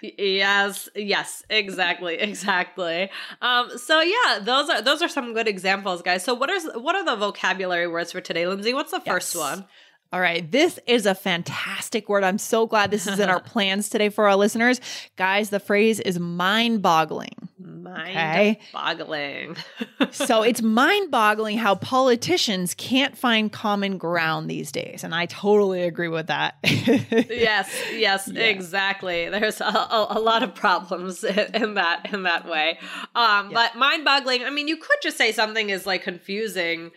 Yes, 0.00 0.88
yes, 0.94 1.42
exactly, 1.50 2.14
exactly. 2.20 3.10
Um 3.40 3.76
so 3.78 4.00
yeah, 4.00 4.38
those 4.40 4.70
are 4.70 4.80
those 4.80 5.02
are 5.02 5.08
some 5.08 5.34
good 5.34 5.48
examples, 5.48 6.02
guys. 6.02 6.22
So 6.22 6.34
what 6.34 6.50
is 6.50 6.70
what 6.74 6.94
are 6.94 7.04
the 7.04 7.16
vocabulary 7.16 7.88
words 7.88 8.12
for 8.12 8.20
today, 8.20 8.46
Lindsay? 8.46 8.74
What's 8.74 8.92
the 8.92 9.02
yes. 9.04 9.12
first 9.12 9.36
one? 9.36 9.64
All 10.12 10.20
right. 10.20 10.50
This 10.50 10.78
is 10.86 11.06
a 11.06 11.14
fantastic 11.14 12.06
word. 12.06 12.22
I'm 12.22 12.36
so 12.36 12.66
glad 12.66 12.90
this 12.90 13.06
is 13.06 13.18
in 13.18 13.30
our 13.30 13.40
plans 13.52 13.88
today 13.88 14.10
for 14.10 14.28
our 14.28 14.36
listeners. 14.36 14.78
Guys, 15.16 15.48
the 15.48 15.58
phrase 15.58 16.00
is 16.00 16.18
mind 16.18 16.82
boggling. 16.82 17.48
Mind 17.58 18.58
boggling. 18.74 19.56
so 20.10 20.42
it's 20.42 20.60
mind 20.60 21.10
boggling 21.10 21.56
how 21.56 21.76
politicians 21.76 22.74
can't 22.74 23.16
find 23.16 23.50
common 23.50 23.96
ground 23.96 24.50
these 24.50 24.70
days. 24.70 25.02
And 25.02 25.14
I 25.14 25.24
totally 25.26 25.82
agree 25.82 26.08
with 26.08 26.26
that. 26.26 26.56
yes, 26.62 27.74
yes, 27.94 28.28
yeah. 28.30 28.42
exactly. 28.42 29.30
There's 29.30 29.62
a, 29.62 29.64
a, 29.64 30.06
a, 30.10 30.20
lot 30.20 30.42
of 30.42 30.54
problems 30.54 31.24
in 31.24 31.74
that 31.74 32.12
in 32.12 32.24
that 32.24 32.46
way. 32.46 32.78
Um. 33.14 33.50
But 33.50 33.76
mind 33.76 34.04
boggling, 34.04 34.44
I 34.44 34.50
mean, 34.50 34.68
you 34.68 34.76
could 34.76 34.98
just 35.02 35.16
say 35.16 35.32
something 35.32 35.70
is 35.70 35.86
like 35.86 36.02
confusing 36.02 36.90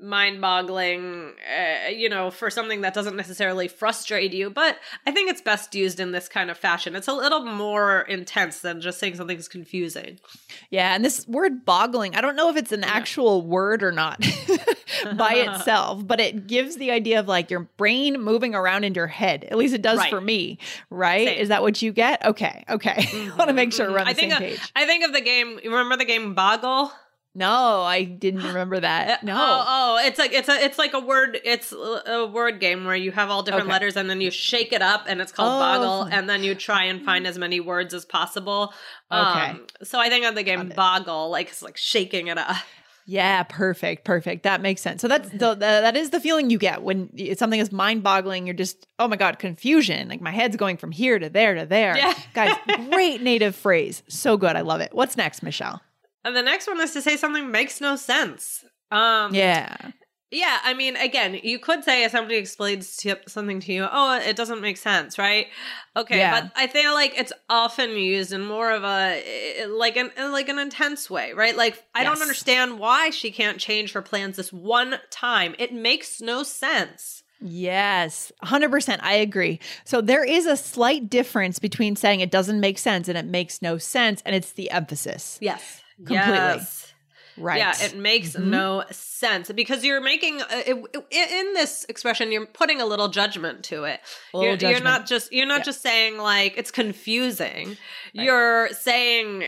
mind 0.00 0.40
boggling, 0.40 1.32
uh, 1.56 1.88
you 1.88 2.08
know, 2.08 2.30
for 2.30 2.50
something 2.50 2.80
that 2.82 2.94
doesn't 2.94 3.16
necessarily 3.16 3.68
frustrate 3.68 4.32
you. 4.32 4.50
But 4.50 4.78
I 5.06 5.12
think 5.12 5.30
it's 5.30 5.40
best 5.40 5.74
used 5.74 6.00
in 6.00 6.12
this 6.12 6.28
kind 6.28 6.50
of 6.50 6.58
fashion. 6.58 6.96
It's 6.96 7.08
a 7.08 7.12
little 7.12 7.44
more 7.44 8.02
intense 8.02 8.60
than 8.60 8.80
just 8.80 8.98
saying 8.98 9.16
something's 9.16 9.48
confusing. 9.48 10.18
Yeah. 10.70 10.94
And 10.94 11.04
this 11.04 11.26
word 11.28 11.64
boggling, 11.64 12.14
I 12.14 12.20
don't 12.20 12.36
know 12.36 12.48
if 12.50 12.56
it's 12.56 12.72
an 12.72 12.80
yeah. 12.80 12.88
actual 12.88 13.42
word 13.42 13.82
or 13.82 13.92
not 13.92 14.20
by 15.16 15.34
itself, 15.34 16.06
but 16.06 16.20
it 16.20 16.46
gives 16.46 16.76
the 16.76 16.90
idea 16.90 17.20
of 17.20 17.28
like 17.28 17.50
your 17.50 17.68
brain 17.76 18.20
moving 18.20 18.54
around 18.54 18.84
in 18.84 18.94
your 18.94 19.06
head. 19.06 19.44
At 19.44 19.58
least 19.58 19.74
it 19.74 19.82
does 19.82 19.98
right. 19.98 20.10
for 20.10 20.20
me, 20.20 20.58
right? 20.88 21.28
Same. 21.28 21.38
Is 21.38 21.48
that 21.48 21.62
what 21.62 21.80
you 21.82 21.92
get? 21.92 22.24
Okay. 22.24 22.64
Okay. 22.68 22.94
Mm-hmm. 22.94 23.32
I 23.34 23.36
want 23.36 23.48
to 23.48 23.54
make 23.54 23.72
sure 23.72 23.90
we're 23.90 23.98
on 23.98 24.04
the 24.04 24.10
I 24.10 24.14
think 24.14 24.32
same 24.32 24.40
page. 24.40 24.72
I 24.74 24.86
think 24.86 25.04
of 25.04 25.12
the 25.12 25.20
game, 25.20 25.58
remember 25.64 25.96
the 25.96 26.04
game 26.04 26.34
Boggle? 26.34 26.92
No, 27.34 27.82
I 27.82 28.04
didn't 28.04 28.42
remember 28.46 28.80
that. 28.80 29.22
No. 29.22 29.36
Oh, 29.36 29.64
oh, 29.66 30.06
it's 30.06 30.18
like 30.18 30.32
it's 30.32 30.48
a 30.48 30.64
it's 30.64 30.78
like 30.78 30.94
a 30.94 31.00
word 31.00 31.38
it's 31.44 31.72
a 31.72 32.26
word 32.26 32.60
game 32.60 32.84
where 32.84 32.96
you 32.96 33.12
have 33.12 33.30
all 33.30 33.42
different 33.42 33.64
okay. 33.64 33.72
letters 33.72 33.96
and 33.96 34.10
then 34.10 34.20
you 34.20 34.30
shake 34.30 34.72
it 34.72 34.82
up 34.82 35.04
and 35.06 35.20
it's 35.20 35.32
called 35.32 35.52
oh, 35.52 35.58
Boggle 35.58 36.02
and 36.10 36.28
then 36.28 36.42
you 36.42 36.54
try 36.54 36.84
and 36.84 37.04
find 37.04 37.26
as 37.26 37.38
many 37.38 37.60
words 37.60 37.94
as 37.94 38.04
possible. 38.04 38.74
Okay. 39.12 39.50
Um, 39.50 39.66
so 39.82 39.98
I 39.98 40.08
think 40.08 40.24
of 40.24 40.34
the 40.34 40.42
game 40.42 40.72
Boggle, 40.74 41.30
like 41.30 41.48
it's 41.48 41.62
like 41.62 41.76
shaking 41.76 42.26
it 42.26 42.38
up. 42.38 42.56
Yeah, 43.06 43.42
perfect, 43.42 44.04
perfect. 44.04 44.44
That 44.44 44.60
makes 44.60 44.82
sense. 44.82 45.02
So 45.02 45.08
that's 45.08 45.28
the, 45.32 45.54
the, 45.54 45.56
that 45.56 45.96
is 45.96 46.10
the 46.10 46.20
feeling 46.20 46.48
you 46.48 46.58
get 46.58 46.82
when 46.82 47.10
something 47.36 47.58
is 47.58 47.72
mind-boggling. 47.72 48.46
You're 48.46 48.54
just, 48.54 48.86
oh 49.00 49.08
my 49.08 49.16
god, 49.16 49.40
confusion. 49.40 50.08
Like 50.08 50.20
my 50.20 50.30
head's 50.30 50.56
going 50.56 50.76
from 50.76 50.92
here 50.92 51.18
to 51.18 51.28
there 51.28 51.54
to 51.54 51.66
there. 51.66 51.96
Yeah. 51.96 52.14
Guys, 52.34 52.56
great 52.90 53.20
native 53.20 53.56
phrase. 53.56 54.04
So 54.08 54.36
good. 54.36 54.54
I 54.54 54.60
love 54.60 54.80
it. 54.80 54.94
What's 54.94 55.16
next, 55.16 55.42
Michelle? 55.42 55.80
And 56.24 56.36
the 56.36 56.42
next 56.42 56.66
one 56.66 56.80
is 56.80 56.92
to 56.92 57.02
say 57.02 57.16
something 57.16 57.50
makes 57.50 57.80
no 57.80 57.96
sense. 57.96 58.64
Um, 58.90 59.34
yeah. 59.34 59.92
Yeah, 60.32 60.58
I 60.62 60.74
mean, 60.74 60.94
again, 60.96 61.40
you 61.42 61.58
could 61.58 61.82
say 61.82 62.04
if 62.04 62.12
somebody 62.12 62.36
explains 62.36 62.96
to, 62.98 63.16
something 63.26 63.58
to 63.60 63.72
you, 63.72 63.88
oh, 63.90 64.16
it 64.16 64.36
doesn't 64.36 64.60
make 64.60 64.76
sense, 64.76 65.18
right? 65.18 65.48
Okay, 65.96 66.18
yeah. 66.18 66.42
but 66.42 66.52
I 66.54 66.68
feel 66.68 66.92
like 66.92 67.18
it's 67.18 67.32
often 67.48 67.90
used 67.90 68.32
in 68.32 68.46
more 68.46 68.70
of 68.70 68.84
a 68.84 69.66
like 69.66 69.96
an 69.96 70.12
like 70.16 70.48
an 70.48 70.60
intense 70.60 71.10
way, 71.10 71.32
right? 71.32 71.56
Like 71.56 71.82
I 71.96 72.02
yes. 72.02 72.12
don't 72.12 72.22
understand 72.22 72.78
why 72.78 73.10
she 73.10 73.32
can't 73.32 73.58
change 73.58 73.92
her 73.92 74.02
plans 74.02 74.36
this 74.36 74.52
one 74.52 75.00
time. 75.10 75.56
It 75.58 75.74
makes 75.74 76.20
no 76.20 76.44
sense. 76.44 77.24
Yes, 77.42 78.30
100%. 78.44 78.98
I 79.00 79.14
agree. 79.14 79.60
So 79.84 80.02
there 80.02 80.22
is 80.22 80.44
a 80.44 80.58
slight 80.58 81.08
difference 81.08 81.58
between 81.58 81.96
saying 81.96 82.20
it 82.20 82.30
doesn't 82.30 82.60
make 82.60 82.78
sense 82.78 83.08
and 83.08 83.16
it 83.16 83.24
makes 83.24 83.62
no 83.62 83.78
sense, 83.78 84.22
and 84.24 84.36
it's 84.36 84.52
the 84.52 84.70
emphasis. 84.70 85.38
Yes 85.40 85.82
completely. 86.04 86.34
Yes. 86.34 86.86
Right. 87.36 87.58
Yeah, 87.58 87.72
it 87.80 87.96
makes 87.96 88.32
mm-hmm. 88.32 88.50
no 88.50 88.84
sense 88.90 89.50
because 89.52 89.82
you're 89.82 90.00
making 90.00 90.42
uh, 90.42 90.46
it, 90.50 90.76
it, 91.10 91.30
in 91.30 91.54
this 91.54 91.86
expression 91.88 92.32
you're 92.32 92.44
putting 92.44 92.82
a 92.82 92.86
little 92.86 93.08
judgment 93.08 93.64
to 93.64 93.84
it. 93.84 94.00
You're, 94.34 94.56
judgment. 94.56 94.76
you're, 94.76 94.84
not 94.84 95.06
just 95.06 95.32
you're 95.32 95.46
not 95.46 95.60
yeah. 95.60 95.64
just 95.64 95.80
saying 95.80 96.18
like 96.18 96.58
it's 96.58 96.70
confusing. 96.70 97.68
Right. 97.68 97.76
You're 98.12 98.68
saying 98.70 99.44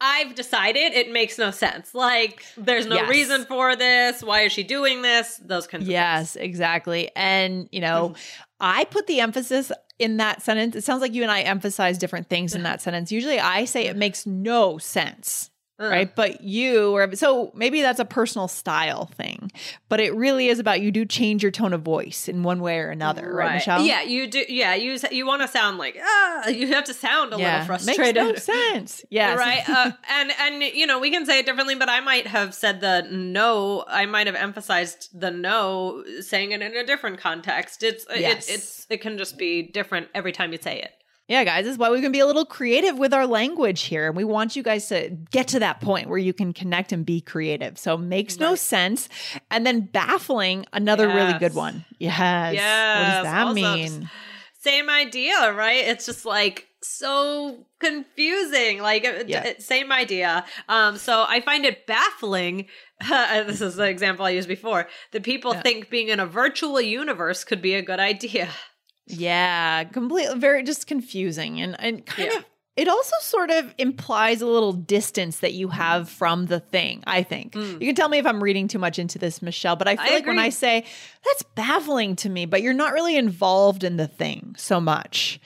I've 0.00 0.34
decided 0.34 0.94
it 0.94 1.12
makes 1.12 1.38
no 1.38 1.52
sense. 1.52 1.94
Like 1.94 2.44
there's 2.56 2.86
no 2.86 2.96
yes. 2.96 3.08
reason 3.08 3.44
for 3.44 3.76
this. 3.76 4.20
Why 4.20 4.40
is 4.40 4.52
she 4.52 4.64
doing 4.64 5.02
this? 5.02 5.40
Those 5.44 5.68
kinds 5.68 5.84
of 5.84 5.88
Yes, 5.88 6.34
exactly. 6.34 7.10
And 7.14 7.68
you 7.70 7.80
know, 7.80 8.08
mm-hmm. 8.08 8.51
I 8.62 8.84
put 8.84 9.08
the 9.08 9.20
emphasis 9.20 9.72
in 9.98 10.18
that 10.18 10.40
sentence. 10.40 10.76
It 10.76 10.84
sounds 10.84 11.02
like 11.02 11.14
you 11.14 11.22
and 11.22 11.30
I 11.30 11.40
emphasize 11.40 11.98
different 11.98 12.28
things 12.28 12.54
in 12.54 12.62
that 12.62 12.80
sentence. 12.80 13.10
Usually 13.10 13.40
I 13.40 13.64
say 13.64 13.86
it 13.86 13.96
makes 13.96 14.24
no 14.24 14.78
sense. 14.78 15.50
Uh. 15.82 15.88
Right. 15.88 16.14
But 16.14 16.42
you 16.42 16.92
or 16.92 17.14
so 17.16 17.50
maybe 17.54 17.82
that's 17.82 17.98
a 17.98 18.04
personal 18.04 18.46
style 18.46 19.06
thing, 19.06 19.50
but 19.88 19.98
it 19.98 20.14
really 20.14 20.48
is 20.48 20.60
about 20.60 20.80
you 20.80 20.92
do 20.92 21.04
change 21.04 21.42
your 21.42 21.50
tone 21.50 21.72
of 21.72 21.82
voice 21.82 22.28
in 22.28 22.44
one 22.44 22.60
way 22.60 22.78
or 22.78 22.90
another. 22.90 23.32
Right, 23.34 23.46
right 23.46 23.54
Michelle? 23.54 23.84
Yeah. 23.84 24.02
You 24.02 24.28
do. 24.28 24.44
Yeah. 24.48 24.74
You, 24.74 24.98
you 25.10 25.26
want 25.26 25.42
to 25.42 25.48
sound 25.48 25.78
like, 25.78 25.98
ah, 26.00 26.48
you 26.48 26.68
have 26.68 26.84
to 26.84 26.94
sound 26.94 27.34
a 27.34 27.38
yeah. 27.38 27.52
little 27.52 27.66
frustrated. 27.66 28.14
Makes 28.14 28.48
no 28.48 28.54
sense. 28.54 29.04
Yeah. 29.10 29.34
Right. 29.34 29.62
Uh, 29.72 29.90
and, 30.10 30.30
and, 30.38 30.62
you 30.62 30.86
know, 30.86 30.98
we 30.98 31.10
can 31.10 31.24
say 31.24 31.38
it 31.38 31.46
differently, 31.46 31.74
but 31.74 31.88
I 31.88 32.00
might 32.00 32.26
have 32.26 32.54
said 32.54 32.80
the 32.80 33.06
no. 33.10 33.84
I 33.88 34.04
might 34.06 34.26
have 34.26 34.36
emphasized 34.36 35.08
the 35.18 35.30
no, 35.30 36.04
saying 36.20 36.52
it 36.52 36.60
in 36.60 36.76
a 36.76 36.84
different 36.84 37.18
context. 37.18 37.82
It's, 37.82 38.04
yes. 38.10 38.48
it, 38.48 38.54
it's, 38.54 38.86
it 38.90 39.00
can 39.00 39.16
just 39.16 39.38
be 39.38 39.62
different 39.62 40.08
every 40.14 40.32
time 40.32 40.52
you 40.52 40.58
say 40.60 40.80
it. 40.80 41.01
Yeah, 41.28 41.44
guys, 41.44 41.64
this 41.64 41.72
is 41.72 41.78
why 41.78 41.90
we 41.90 42.00
can 42.00 42.12
be 42.12 42.18
a 42.18 42.26
little 42.26 42.44
creative 42.44 42.98
with 42.98 43.14
our 43.14 43.26
language 43.26 43.82
here. 43.82 44.08
And 44.08 44.16
we 44.16 44.24
want 44.24 44.56
you 44.56 44.62
guys 44.62 44.88
to 44.88 45.10
get 45.30 45.48
to 45.48 45.60
that 45.60 45.80
point 45.80 46.08
where 46.08 46.18
you 46.18 46.32
can 46.32 46.52
connect 46.52 46.92
and 46.92 47.06
be 47.06 47.20
creative. 47.20 47.78
So 47.78 47.96
makes 47.96 48.34
right. 48.34 48.40
no 48.40 48.54
sense. 48.54 49.08
And 49.50 49.64
then 49.64 49.82
baffling, 49.82 50.66
another 50.72 51.06
yes. 51.06 51.16
really 51.16 51.38
good 51.38 51.54
one. 51.54 51.84
Yes. 51.98 52.54
yes. 52.54 52.98
What 52.98 53.14
does 53.14 53.32
that 53.32 53.46
also, 53.46 53.54
mean? 53.54 54.10
Same 54.60 54.90
idea, 54.90 55.52
right? 55.52 55.84
It's 55.86 56.06
just 56.06 56.26
like 56.26 56.66
so 56.82 57.66
confusing. 57.78 58.80
Like 58.80 59.04
yeah. 59.26 59.52
same 59.58 59.92
idea. 59.92 60.44
Um, 60.68 60.96
so 60.98 61.24
I 61.28 61.40
find 61.40 61.64
it 61.64 61.86
baffling. 61.86 62.66
this 63.08 63.60
is 63.60 63.76
the 63.76 63.88
example 63.88 64.26
I 64.26 64.30
used 64.30 64.48
before. 64.48 64.88
That 65.12 65.22
people 65.22 65.54
yeah. 65.54 65.62
think 65.62 65.88
being 65.88 66.08
in 66.08 66.20
a 66.20 66.26
virtual 66.26 66.80
universe 66.80 67.44
could 67.44 67.62
be 67.62 67.74
a 67.74 67.82
good 67.82 68.00
idea. 68.00 68.48
Yeah, 69.12 69.84
completely 69.84 70.38
very 70.38 70.62
just 70.62 70.86
confusing 70.86 71.60
and 71.60 71.76
and 71.78 72.04
kind 72.06 72.30
yeah. 72.32 72.38
of 72.38 72.44
it 72.74 72.88
also 72.88 73.14
sort 73.20 73.50
of 73.50 73.74
implies 73.76 74.40
a 74.40 74.46
little 74.46 74.72
distance 74.72 75.40
that 75.40 75.52
you 75.52 75.68
have 75.68 76.08
from 76.08 76.46
the 76.46 76.58
thing, 76.58 77.04
I 77.06 77.22
think. 77.22 77.52
Mm. 77.52 77.72
You 77.72 77.86
can 77.86 77.94
tell 77.94 78.08
me 78.08 78.16
if 78.16 78.26
I'm 78.26 78.42
reading 78.42 78.66
too 78.66 78.78
much 78.78 78.98
into 78.98 79.18
this, 79.18 79.42
Michelle, 79.42 79.76
but 79.76 79.88
I 79.88 79.96
feel 79.96 80.06
I 80.06 80.08
like 80.08 80.20
agree. 80.20 80.36
when 80.36 80.38
I 80.38 80.48
say 80.48 80.86
that's 81.22 81.42
baffling 81.54 82.16
to 82.16 82.30
me, 82.30 82.46
but 82.46 82.62
you're 82.62 82.72
not 82.72 82.94
really 82.94 83.16
involved 83.16 83.84
in 83.84 83.98
the 83.98 84.08
thing 84.08 84.54
so 84.56 84.80
much. 84.80 85.38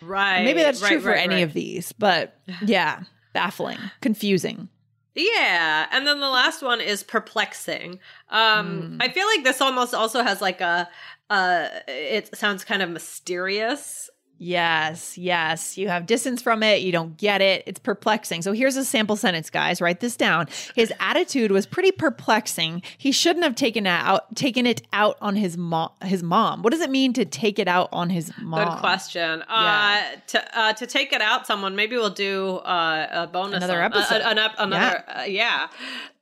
Right. 0.00 0.44
Maybe 0.44 0.62
that's 0.62 0.80
right, 0.80 0.92
true 0.92 1.00
for 1.00 1.08
right, 1.08 1.28
any 1.28 1.42
of 1.42 1.52
these, 1.52 1.90
but 1.90 2.38
yeah, 2.64 3.02
baffling, 3.32 3.78
confusing. 4.00 4.68
Yeah, 5.16 5.88
and 5.90 6.06
then 6.06 6.20
the 6.20 6.28
last 6.28 6.62
one 6.62 6.80
is 6.80 7.02
perplexing. 7.02 7.98
Um, 8.28 8.98
mm. 8.98 9.02
I 9.02 9.08
feel 9.08 9.26
like 9.26 9.42
this 9.42 9.60
almost 9.60 9.94
also 9.94 10.22
has 10.22 10.40
like 10.40 10.60
a 10.60 10.88
uh, 11.30 11.68
it 11.86 12.36
sounds 12.36 12.64
kind 12.64 12.82
of 12.82 12.90
mysterious 12.90 14.10
Yes, 14.40 15.18
yes. 15.18 15.76
You 15.76 15.88
have 15.88 16.06
distance 16.06 16.40
from 16.40 16.62
it. 16.62 16.82
You 16.82 16.92
don't 16.92 17.16
get 17.16 17.40
it. 17.40 17.64
It's 17.66 17.80
perplexing. 17.80 18.42
So 18.42 18.52
here's 18.52 18.76
a 18.76 18.84
sample 18.84 19.16
sentence, 19.16 19.50
guys. 19.50 19.80
Write 19.80 19.98
this 19.98 20.16
down. 20.16 20.46
His 20.76 20.92
attitude 21.00 21.50
was 21.50 21.66
pretty 21.66 21.90
perplexing. 21.90 22.82
He 22.96 23.10
shouldn't 23.10 23.44
have 23.44 23.56
taken 23.56 23.84
it 23.86 23.90
out 23.90 24.36
taken 24.36 24.64
it 24.64 24.82
out 24.92 25.16
on 25.20 25.34
his 25.34 25.56
mom. 25.56 25.90
His 26.02 26.22
mom. 26.22 26.62
What 26.62 26.72
does 26.72 26.80
it 26.80 26.90
mean 26.90 27.12
to 27.14 27.24
take 27.24 27.58
it 27.58 27.66
out 27.66 27.88
on 27.92 28.10
his 28.10 28.32
mom? 28.40 28.68
Good 28.68 28.78
question. 28.78 29.42
Yeah. 29.48 30.12
Uh, 30.14 30.20
to 30.28 30.58
uh, 30.58 30.72
to 30.74 30.86
take 30.86 31.12
it 31.12 31.20
out, 31.20 31.46
someone 31.46 31.74
maybe 31.74 31.96
we'll 31.96 32.10
do 32.10 32.58
uh, 32.58 33.08
a 33.10 33.26
bonus 33.26 33.56
another 33.56 33.82
on, 33.82 33.92
episode. 33.92 34.22
Uh, 34.22 34.30
an, 34.30 34.38
another 34.58 35.04
yeah. 35.08 35.20
Uh, 35.20 35.24
yeah 35.24 35.68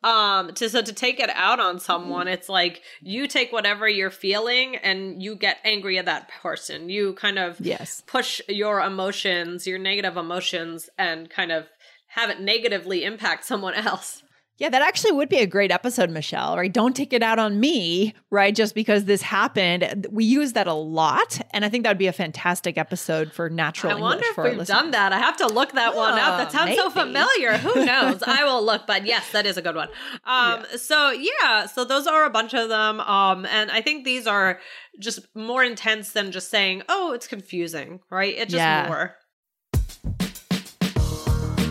um 0.06 0.54
to 0.54 0.70
so 0.70 0.80
to 0.80 0.92
take 0.92 1.18
it 1.18 1.30
out 1.34 1.58
on 1.58 1.80
someone 1.80 2.28
it's 2.28 2.48
like 2.48 2.82
you 3.02 3.26
take 3.26 3.52
whatever 3.52 3.88
you're 3.88 4.10
feeling 4.10 4.76
and 4.76 5.20
you 5.20 5.34
get 5.34 5.58
angry 5.64 5.98
at 5.98 6.04
that 6.04 6.28
person. 6.28 6.88
You 6.88 7.14
kind 7.14 7.38
of 7.38 7.60
yes. 7.60 8.02
push 8.06 8.40
your 8.48 8.80
emotions 8.80 9.66
your 9.66 9.78
negative 9.78 10.16
emotions 10.16 10.88
and 10.96 11.28
kind 11.28 11.50
of 11.50 11.66
have 12.08 12.30
it 12.30 12.40
negatively 12.40 13.04
impact 13.04 13.44
someone 13.44 13.74
else 13.90 14.22
yeah, 14.58 14.70
that 14.70 14.80
actually 14.80 15.12
would 15.12 15.28
be 15.28 15.36
a 15.36 15.46
great 15.46 15.70
episode, 15.70 16.08
Michelle, 16.08 16.56
right? 16.56 16.72
Don't 16.72 16.96
take 16.96 17.12
it 17.12 17.22
out 17.22 17.38
on 17.38 17.60
me, 17.60 18.14
right? 18.30 18.54
Just 18.54 18.74
because 18.74 19.04
this 19.04 19.20
happened. 19.20 20.06
We 20.10 20.24
use 20.24 20.54
that 20.54 20.66
a 20.66 20.72
lot. 20.72 21.38
And 21.52 21.62
I 21.62 21.68
think 21.68 21.84
that 21.84 21.90
would 21.90 21.98
be 21.98 22.06
a 22.06 22.12
fantastic 22.12 22.78
episode 22.78 23.32
for 23.32 23.50
natural 23.50 23.92
I 23.92 23.96
English 23.96 24.24
wonder 24.24 24.50
if 24.50 24.58
we've 24.58 24.66
done 24.66 24.92
that. 24.92 25.12
I 25.12 25.18
have 25.18 25.36
to 25.38 25.46
look 25.46 25.72
that 25.72 25.92
oh, 25.92 25.98
one 25.98 26.14
up. 26.14 26.38
That 26.38 26.52
sounds 26.52 26.70
maybe. 26.70 26.78
so 26.78 26.88
familiar. 26.88 27.58
Who 27.58 27.84
knows? 27.84 28.22
I 28.22 28.44
will 28.44 28.64
look, 28.64 28.86
but 28.86 29.04
yes, 29.04 29.30
that 29.32 29.44
is 29.44 29.58
a 29.58 29.62
good 29.62 29.76
one. 29.76 29.88
Um, 30.24 30.64
yeah. 30.70 30.76
so 30.78 31.10
yeah, 31.10 31.66
so 31.66 31.84
those 31.84 32.06
are 32.06 32.24
a 32.24 32.30
bunch 32.30 32.54
of 32.54 32.70
them. 32.70 33.00
Um, 33.00 33.44
and 33.44 33.70
I 33.70 33.82
think 33.82 34.06
these 34.06 34.26
are 34.26 34.58
just 34.98 35.20
more 35.34 35.62
intense 35.64 36.12
than 36.12 36.32
just 36.32 36.48
saying, 36.48 36.82
oh, 36.88 37.12
it's 37.12 37.26
confusing, 37.26 38.00
right? 38.10 38.34
It's 38.34 38.52
just 38.52 38.54
yeah. 38.54 38.86
more. 38.88 39.16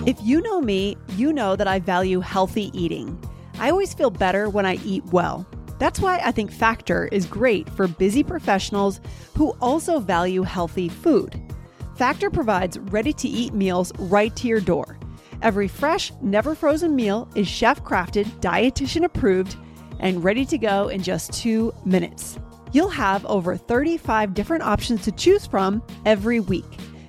If 0.06 0.22
you 0.22 0.40
know 0.42 0.62
me, 0.62 0.98
you 1.16 1.34
know 1.34 1.56
that 1.56 1.68
I 1.68 1.80
value 1.80 2.20
healthy 2.20 2.70
eating. 2.80 3.20
I 3.58 3.72
always 3.72 3.96
feel 3.96 4.12
better 4.12 4.50
when 4.50 4.64
I 4.64 4.76
eat 4.86 5.04
well. 5.06 5.48
That's 5.80 6.00
why 6.00 6.20
I 6.24 6.32
think 6.32 6.52
Factor 6.52 7.08
is 7.12 7.26
great 7.26 7.68
for 7.72 7.88
busy 7.88 8.22
professionals 8.22 9.02
who 9.36 9.56
also 9.62 10.00
value 10.00 10.44
healthy 10.44 10.90
food. 10.90 11.42
Factor 11.96 12.30
provides 12.30 12.78
ready 12.78 13.14
to 13.14 13.28
eat 13.28 13.56
meals 13.56 13.92
right 13.98 14.36
to 14.36 14.48
your 14.48 14.60
door. 14.60 15.00
Every 15.42 15.68
fresh, 15.68 16.12
never 16.22 16.54
frozen 16.54 16.96
meal 16.96 17.28
is 17.34 17.48
chef 17.48 17.84
crafted, 17.84 18.26
dietitian 18.42 19.06
approved, 19.06 19.58
and 20.00 20.24
ready 20.24 20.46
to 20.46 20.58
go 20.60 20.88
in 20.90 21.02
just 21.02 21.34
two 21.34 21.74
minutes. 21.84 22.38
You'll 22.74 22.90
have 22.90 23.26
over 23.26 23.58
35 23.58 24.36
different 24.36 24.62
options 24.62 25.02
to 25.06 25.12
choose 25.12 25.48
from 25.48 25.82
every 26.06 26.42
week, 26.42 26.78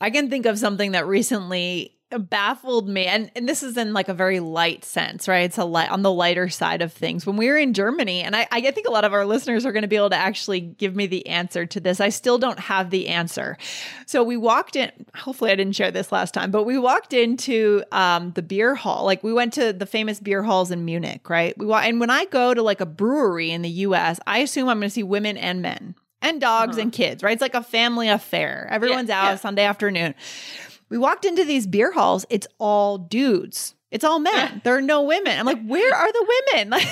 I 0.00 0.10
can 0.10 0.30
think 0.30 0.46
of 0.46 0.58
something 0.58 0.92
that 0.92 1.06
recently 1.06 1.96
baffled 2.18 2.88
me 2.88 3.06
and, 3.06 3.30
and 3.36 3.48
this 3.48 3.62
is 3.62 3.76
in 3.76 3.92
like 3.92 4.08
a 4.08 4.14
very 4.14 4.40
light 4.40 4.84
sense 4.84 5.28
right? 5.28 5.44
It's 5.44 5.58
a 5.58 5.64
light 5.64 5.90
on 5.90 6.02
the 6.02 6.10
lighter 6.10 6.48
side 6.48 6.82
of 6.82 6.92
things. 6.92 7.24
When 7.24 7.36
we 7.36 7.46
were 7.48 7.56
in 7.56 7.72
germany 7.72 8.22
and 8.22 8.34
i, 8.34 8.48
I 8.50 8.68
think 8.72 8.88
a 8.88 8.90
lot 8.90 9.04
of 9.04 9.12
our 9.12 9.24
listeners 9.24 9.64
are 9.64 9.70
going 9.70 9.82
to 9.82 9.88
be 9.88 9.94
able 9.96 10.10
to 10.10 10.16
actually 10.16 10.60
give 10.60 10.96
me 10.96 11.06
the 11.06 11.26
answer 11.28 11.66
to 11.66 11.78
this. 11.78 12.00
I 12.00 12.08
still 12.08 12.36
don't 12.38 12.58
have 12.58 12.90
the 12.90 13.08
answer. 13.08 13.56
So 14.06 14.24
we 14.24 14.36
walked 14.36 14.74
in 14.74 14.90
hopefully 15.14 15.52
i 15.52 15.54
didn't 15.54 15.76
share 15.76 15.92
this 15.92 16.10
last 16.10 16.34
time 16.34 16.50
but 16.50 16.64
we 16.64 16.78
walked 16.78 17.12
into 17.12 17.84
um, 17.92 18.32
the 18.32 18.42
beer 18.42 18.74
hall. 18.74 19.04
Like 19.04 19.22
we 19.22 19.32
went 19.32 19.52
to 19.52 19.72
the 19.72 19.86
famous 19.86 20.18
beer 20.18 20.42
halls 20.42 20.72
in 20.72 20.84
munich 20.84 21.30
right? 21.30 21.56
We 21.56 21.66
wa- 21.66 21.82
and 21.84 22.00
when 22.00 22.10
i 22.10 22.24
go 22.24 22.54
to 22.54 22.62
like 22.62 22.80
a 22.80 22.86
brewery 22.86 23.52
in 23.52 23.62
the 23.62 23.70
us 23.70 24.18
i 24.26 24.38
assume 24.38 24.68
i'm 24.68 24.78
going 24.78 24.88
to 24.88 24.94
see 24.94 25.04
women 25.04 25.36
and 25.36 25.62
men 25.62 25.94
and 26.22 26.40
dogs 26.40 26.76
uh-huh. 26.76 26.82
and 26.82 26.92
kids, 26.92 27.22
right? 27.22 27.32
It's 27.32 27.42
like 27.42 27.54
a 27.54 27.62
family 27.62 28.08
affair. 28.08 28.68
Everyone's 28.70 29.08
yeah, 29.08 29.20
out 29.20 29.30
yeah. 29.30 29.36
Sunday 29.36 29.64
afternoon. 29.64 30.14
We 30.88 30.98
walked 30.98 31.24
into 31.24 31.44
these 31.44 31.66
beer 31.66 31.92
halls, 31.92 32.26
it's 32.30 32.46
all 32.58 32.98
dudes. 32.98 33.74
It's 33.90 34.04
all 34.04 34.20
men. 34.20 34.60
There 34.62 34.76
are 34.76 34.80
no 34.80 35.02
women. 35.02 35.36
I'm 35.36 35.46
like, 35.46 35.64
where 35.64 35.94
are 35.94 36.12
the 36.12 36.26
women? 36.54 36.70
Like, 36.80 36.86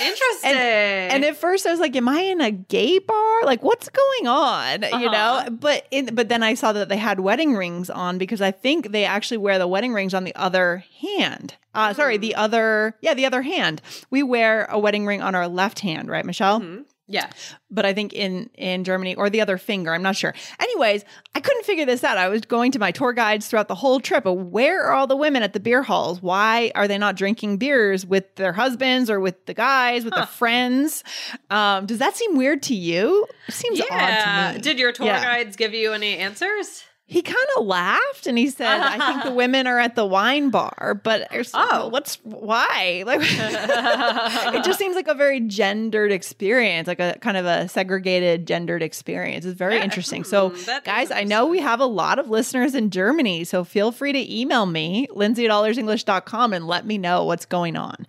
Interesting. 0.00 0.50
and, 0.50 1.12
and, 1.12 1.24
at 1.24 1.36
first 1.36 1.64
I 1.66 1.70
was 1.70 1.78
like, 1.78 1.94
am 1.94 2.08
I 2.08 2.18
in 2.18 2.40
a 2.40 2.50
gay 2.50 2.98
bar? 2.98 3.44
Like, 3.44 3.62
what's 3.62 3.88
going 3.88 4.26
on? 4.26 4.82
Uh-huh. 4.82 4.98
You 4.98 5.08
know? 5.08 5.46
But 5.52 5.86
in 5.92 6.16
but 6.16 6.28
then 6.28 6.42
I 6.42 6.54
saw 6.54 6.72
that 6.72 6.88
they 6.88 6.96
had 6.96 7.20
wedding 7.20 7.54
rings 7.54 7.90
on 7.90 8.18
because 8.18 8.42
I 8.42 8.50
think 8.50 8.90
they 8.90 9.04
actually 9.04 9.36
wear 9.36 9.56
the 9.56 9.68
wedding 9.68 9.92
rings 9.92 10.12
on 10.12 10.24
the 10.24 10.34
other 10.34 10.84
hand. 11.00 11.54
Uh, 11.74 11.94
sorry, 11.94 12.16
the 12.16 12.32
hmm. 12.32 12.40
other, 12.40 12.96
yeah, 13.02 13.14
the 13.14 13.24
other 13.24 13.42
hand. 13.42 13.80
We 14.10 14.24
wear 14.24 14.64
a 14.64 14.80
wedding 14.80 15.06
ring 15.06 15.22
on 15.22 15.36
our 15.36 15.46
left 15.46 15.78
hand, 15.78 16.08
right, 16.08 16.26
Michelle? 16.26 16.60
Mm-hmm. 16.60 16.82
Yeah. 17.06 17.28
But 17.70 17.84
I 17.84 17.92
think 17.92 18.14
in 18.14 18.48
in 18.54 18.84
Germany 18.84 19.14
or 19.14 19.28
the 19.28 19.42
other 19.42 19.58
finger, 19.58 19.92
I'm 19.92 20.02
not 20.02 20.16
sure. 20.16 20.34
Anyways, 20.58 21.04
I 21.34 21.40
couldn't 21.40 21.64
figure 21.64 21.84
this 21.84 22.02
out. 22.02 22.16
I 22.16 22.28
was 22.28 22.42
going 22.42 22.72
to 22.72 22.78
my 22.78 22.92
tour 22.92 23.12
guides 23.12 23.46
throughout 23.46 23.68
the 23.68 23.74
whole 23.74 24.00
trip. 24.00 24.24
But 24.24 24.34
where 24.34 24.84
are 24.84 24.92
all 24.92 25.06
the 25.06 25.16
women 25.16 25.42
at 25.42 25.52
the 25.52 25.60
beer 25.60 25.82
halls? 25.82 26.22
Why 26.22 26.72
are 26.74 26.88
they 26.88 26.96
not 26.96 27.16
drinking 27.16 27.58
beers 27.58 28.06
with 28.06 28.36
their 28.36 28.54
husbands 28.54 29.10
or 29.10 29.20
with 29.20 29.44
the 29.44 29.54
guys, 29.54 30.04
with 30.04 30.14
huh. 30.14 30.20
their 30.20 30.26
friends? 30.26 31.04
Um, 31.50 31.84
does 31.84 31.98
that 31.98 32.16
seem 32.16 32.36
weird 32.36 32.62
to 32.64 32.74
you? 32.74 33.26
It 33.48 33.54
seems 33.54 33.78
yeah. 33.78 33.84
odd 33.90 34.52
to 34.52 34.58
me. 34.58 34.62
Did 34.62 34.78
your 34.78 34.92
tour 34.92 35.06
yeah. 35.06 35.22
guides 35.22 35.56
give 35.56 35.74
you 35.74 35.92
any 35.92 36.16
answers? 36.16 36.84
He 37.06 37.20
kind 37.20 37.46
of 37.58 37.66
laughed 37.66 38.26
and 38.26 38.38
he 38.38 38.48
said, 38.48 38.80
"I 38.80 39.12
think 39.12 39.24
the 39.24 39.32
women 39.34 39.66
are 39.66 39.78
at 39.78 39.94
the 39.94 40.06
wine 40.06 40.48
bar." 40.48 40.98
But 41.02 41.28
oh, 41.52 41.88
what's 41.88 42.16
why? 42.22 43.02
Like, 43.04 43.20
it 43.22 44.64
just 44.64 44.78
seems 44.84 44.96
like 44.96 45.08
a 45.08 45.14
very 45.14 45.40
gendered 45.40 46.10
experience, 46.10 46.88
like 46.88 47.00
a 47.00 47.18
kind 47.20 47.36
of 47.36 47.44
a 47.44 47.68
segregated, 47.68 48.46
gendered 48.46 48.82
experience. 48.82 49.44
It's 49.44 49.56
very 49.56 49.76
yeah, 49.76 49.84
interesting. 49.84 50.24
So, 50.24 50.50
hmm, 50.50 50.70
guys, 50.84 51.10
I 51.10 51.24
know 51.24 51.46
we 51.46 51.58
have 51.58 51.80
a 51.80 51.86
lot 51.86 52.18
of 52.18 52.30
listeners 52.30 52.74
in 52.74 52.90
Germany, 52.90 53.44
so 53.44 53.64
feel 53.64 53.92
free 53.92 54.12
to 54.12 54.34
email 54.34 54.66
me, 54.66 55.06
Lindsay 55.10 55.44
at 55.44 55.50
allearsenglish.com, 55.50 56.52
and 56.52 56.66
let 56.66 56.86
me 56.86 56.96
know 56.98 57.24
what's 57.24 57.44
going 57.44 57.76
on. 57.76 58.06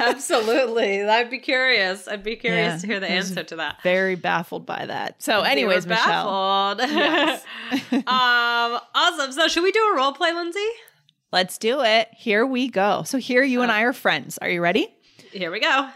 Absolutely, 0.00 1.02
I'd 1.04 1.30
be 1.30 1.38
curious. 1.38 2.08
I'd 2.08 2.24
be 2.24 2.36
curious 2.36 2.74
yeah, 2.74 2.78
to 2.78 2.86
hear 2.86 3.00
the 3.00 3.10
answer 3.10 3.42
to 3.42 3.56
that. 3.56 3.82
Very 3.82 4.14
baffled 4.14 4.64
by 4.64 4.86
that. 4.86 5.22
So, 5.22 5.42
anyways, 5.42 5.86
Michelle. 5.86 6.76
Baffled. 6.76 6.90
Yes. 6.90 7.44
Um, 8.06 8.80
awesome. 8.94 9.32
So, 9.32 9.48
should 9.48 9.62
we 9.62 9.72
do 9.72 9.92
a 9.92 9.96
role 9.96 10.12
play, 10.12 10.32
Lindsay? 10.32 10.68
Let's 11.32 11.58
do 11.58 11.82
it. 11.82 12.08
Here 12.12 12.46
we 12.46 12.68
go. 12.68 13.02
So, 13.04 13.18
here 13.18 13.42
you 13.42 13.62
and 13.62 13.70
oh. 13.70 13.74
I 13.74 13.82
are 13.82 13.92
friends. 13.92 14.38
Are 14.40 14.48
you 14.48 14.60
ready? 14.60 14.88
Here 15.32 15.50
we 15.50 15.60
go. 15.60 15.88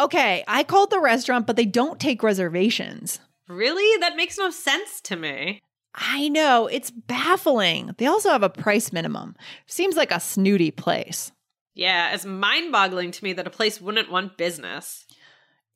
Okay, 0.00 0.42
I 0.48 0.64
called 0.64 0.90
the 0.90 1.00
restaurant, 1.00 1.46
but 1.46 1.56
they 1.56 1.66
don't 1.66 2.00
take 2.00 2.22
reservations. 2.22 3.20
Really? 3.48 4.00
That 4.00 4.16
makes 4.16 4.38
no 4.38 4.50
sense 4.50 5.00
to 5.02 5.16
me. 5.16 5.60
I 5.94 6.28
know. 6.28 6.66
It's 6.66 6.90
baffling. 6.90 7.94
They 7.98 8.06
also 8.06 8.30
have 8.30 8.42
a 8.42 8.48
price 8.48 8.92
minimum. 8.92 9.36
Seems 9.66 9.96
like 9.96 10.10
a 10.10 10.20
snooty 10.20 10.70
place. 10.70 11.32
Yeah, 11.74 12.14
it's 12.14 12.24
mind 12.24 12.72
boggling 12.72 13.10
to 13.12 13.24
me 13.24 13.32
that 13.34 13.46
a 13.46 13.50
place 13.50 13.80
wouldn't 13.80 14.10
want 14.10 14.36
business. 14.36 15.06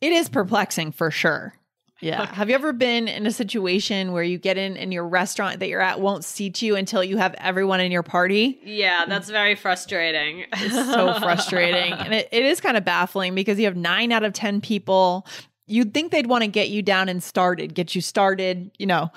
It 0.01 0.13
is 0.13 0.29
perplexing 0.29 0.93
for 0.93 1.11
sure. 1.11 1.55
Yeah. 2.01 2.27
Have 2.27 2.49
you 2.49 2.55
ever 2.55 2.73
been 2.73 3.09
in 3.09 3.27
a 3.27 3.31
situation 3.33 4.13
where 4.13 4.23
you 4.23 4.37
get 4.39 4.59
in 4.59 4.77
and 4.77 4.93
your 4.93 5.07
restaurant 5.09 5.61
that 5.61 5.69
you're 5.69 5.81
at 5.81 6.01
won't 6.01 6.25
seat 6.25 6.61
you 6.63 6.77
until 6.77 7.03
you 7.03 7.17
have 7.17 7.35
everyone 7.39 7.81
in 7.81 7.91
your 7.91 8.03
party? 8.03 8.61
Yeah, 8.63 9.07
that's 9.07 9.31
very 9.31 9.55
frustrating. 9.55 10.45
it's 10.53 10.75
so 10.75 11.19
frustrating. 11.21 11.93
And 11.95 12.13
it, 12.13 12.29
it 12.33 12.45
is 12.45 12.61
kind 12.61 12.77
of 12.77 12.85
baffling 12.85 13.35
because 13.35 13.59
you 13.59 13.65
have 13.65 13.77
nine 13.77 14.13
out 14.13 14.25
of 14.25 14.33
10 14.33 14.61
people 14.61 15.27
you'd 15.69 15.93
think 15.93 16.13
they'd 16.13 16.29
want 16.29 16.43
to 16.45 16.49
get 16.49 16.69
you 16.69 16.81
down 16.81 17.09
and 17.09 17.21
started, 17.23 17.75
get 17.75 17.95
you 17.95 18.01
started, 18.01 18.71
you 18.79 18.87
know, 18.87 19.11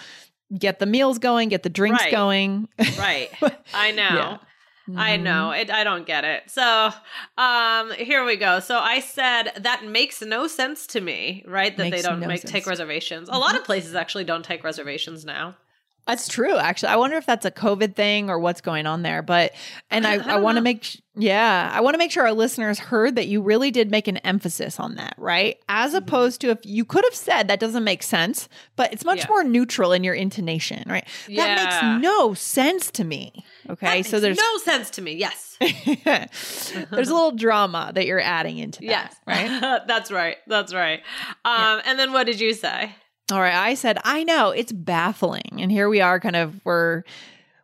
get 0.58 0.80
the 0.80 0.86
meals 0.88 1.20
going, 1.20 1.48
get 1.50 1.62
the 1.62 1.70
drinks 1.70 2.02
Right. 2.02 2.12
going. 2.12 2.68
Right. 2.98 3.30
I 3.74 3.92
know. 3.92 4.02
Yeah. 4.02 4.38
I 4.98 5.18
Mhm. 5.18 5.22
know. 5.24 5.52
It, 5.52 5.70
I 5.72 5.84
don't 5.84 6.06
get 6.06 6.24
it. 6.24 6.44
So, 6.50 6.92
um, 7.38 7.92
here 7.92 8.24
we 8.26 8.36
go. 8.36 8.60
So 8.60 8.78
I 8.80 9.00
said 9.00 9.52
that 9.60 9.86
makes 9.86 10.22
no 10.22 10.48
sense 10.48 10.88
to 10.88 11.02
me, 11.02 11.44
right? 11.48 11.76
That 11.76 11.84
Makes 11.90 11.98
they 11.98 12.02
don't 12.10 12.20
no 12.20 12.28
make 12.28 12.42
sense. 12.42 12.52
take 12.52 12.66
reservations. 12.68 13.30
A 13.30 13.38
lot 13.38 13.56
of 13.56 13.64
places 13.64 13.96
actually 13.96 14.24
don't 14.24 14.44
take 14.46 14.64
reservations 14.64 15.26
now. 15.26 15.56
That's 16.08 16.28
true, 16.28 16.58
actually. 16.58 16.90
I 16.90 16.96
wonder 16.96 17.18
if 17.18 17.28
that's 17.28 17.46
a 17.46 17.52
COVID 17.52 17.94
thing 17.94 18.32
or 18.32 18.40
what's 18.40 18.62
going 18.62 18.88
on 18.88 19.04
there. 19.04 19.22
But, 19.22 19.54
and 19.92 20.08
I, 20.08 20.16
I 20.16 20.36
I, 20.36 20.38
want 20.38 20.56
to 20.56 20.62
make, 20.62 21.00
yeah, 21.16 21.70
I 21.72 21.82
want 21.82 21.94
to 21.94 22.00
make 22.00 22.10
sure 22.10 22.24
our 22.26 22.32
listeners 22.34 22.80
heard 22.80 23.16
that 23.16 23.28
you 23.28 23.44
really 23.44 23.70
did 23.70 23.92
make 23.92 24.08
an 24.08 24.18
emphasis 24.18 24.80
on 24.80 24.96
that, 24.96 25.14
right? 25.20 25.60
As 25.70 25.92
Mm-hmm. 25.92 25.98
opposed 26.00 26.42
to 26.42 26.50
if 26.50 26.60
you 26.64 26.84
could 26.84 27.04
have 27.04 27.14
said 27.14 27.48
that 27.50 27.60
doesn't 27.60 27.84
make 27.84 28.02
sense, 28.02 28.50
but 28.76 28.92
it's 28.92 29.06
much 29.06 29.20
Yeah. 29.20 29.26
more 29.30 29.44
neutral 29.44 29.92
in 29.92 30.04
your 30.04 30.16
intonation, 30.16 30.84
right? 30.88 31.06
Yeah. 31.28 31.46
That 31.46 31.64
makes 31.94 32.02
no 32.02 32.34
sense 32.34 32.90
to 32.92 33.04
me. 33.04 33.46
Okay. 33.70 34.04
So 34.04 34.20
there's, 34.20 34.38
no 34.38 34.58
sense 34.64 34.90
to 34.92 35.02
me. 35.02 35.14
Yes. 35.14 35.58
there's 36.06 37.10
a 37.10 37.14
little 37.14 37.32
drama 37.34 37.92
that 37.94 38.06
you're 38.06 38.20
adding 38.20 38.58
into 38.58 38.80
that, 38.82 38.86
Yes. 38.88 39.16
right? 39.28 39.82
That's 39.88 40.12
right. 40.12 40.38
That's 40.48 40.74
right. 40.74 41.02
Um, 41.46 41.82
and 41.86 42.00
then 42.00 42.12
what 42.12 42.26
did 42.26 42.40
you 42.40 42.54
say? 42.54 42.96
All 43.32 43.40
right, 43.40 43.54
I 43.54 43.76
said, 43.76 44.00
I 44.04 44.24
know 44.24 44.50
it's 44.50 44.72
baffling, 44.72 45.60
and 45.60 45.72
here 45.72 45.88
we 45.88 46.02
are, 46.02 46.20
kind 46.20 46.36
of 46.36 46.60
we're 46.66 47.04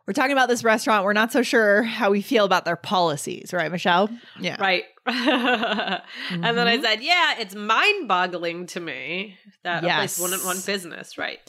we're 0.06 0.12
talking 0.12 0.30
about 0.30 0.48
this 0.48 0.62
restaurant. 0.62 1.04
We're 1.04 1.12
not 1.12 1.32
so 1.32 1.42
sure 1.42 1.82
how 1.82 2.12
we 2.12 2.22
feel 2.22 2.44
about 2.44 2.64
their 2.64 2.76
policies, 2.76 3.52
right, 3.52 3.72
Michelle? 3.72 4.08
Yeah, 4.38 4.56
Right. 4.60 4.84
And 5.06 6.56
then 6.56 6.68
I 6.68 6.76
Mhm. 6.78 6.82
said, 6.82 7.02
yeah, 7.02 7.34
it's 7.40 7.56
mind 7.56 8.06
boggling 8.06 8.66
to 8.68 8.80
me 8.80 9.36
that 9.64 9.78
a 9.78 9.88
place 9.88 10.18
Yes. 10.18 10.20
wouldn't 10.20 10.44
want 10.44 10.64
business. 10.64 11.18
Right. 11.18 11.40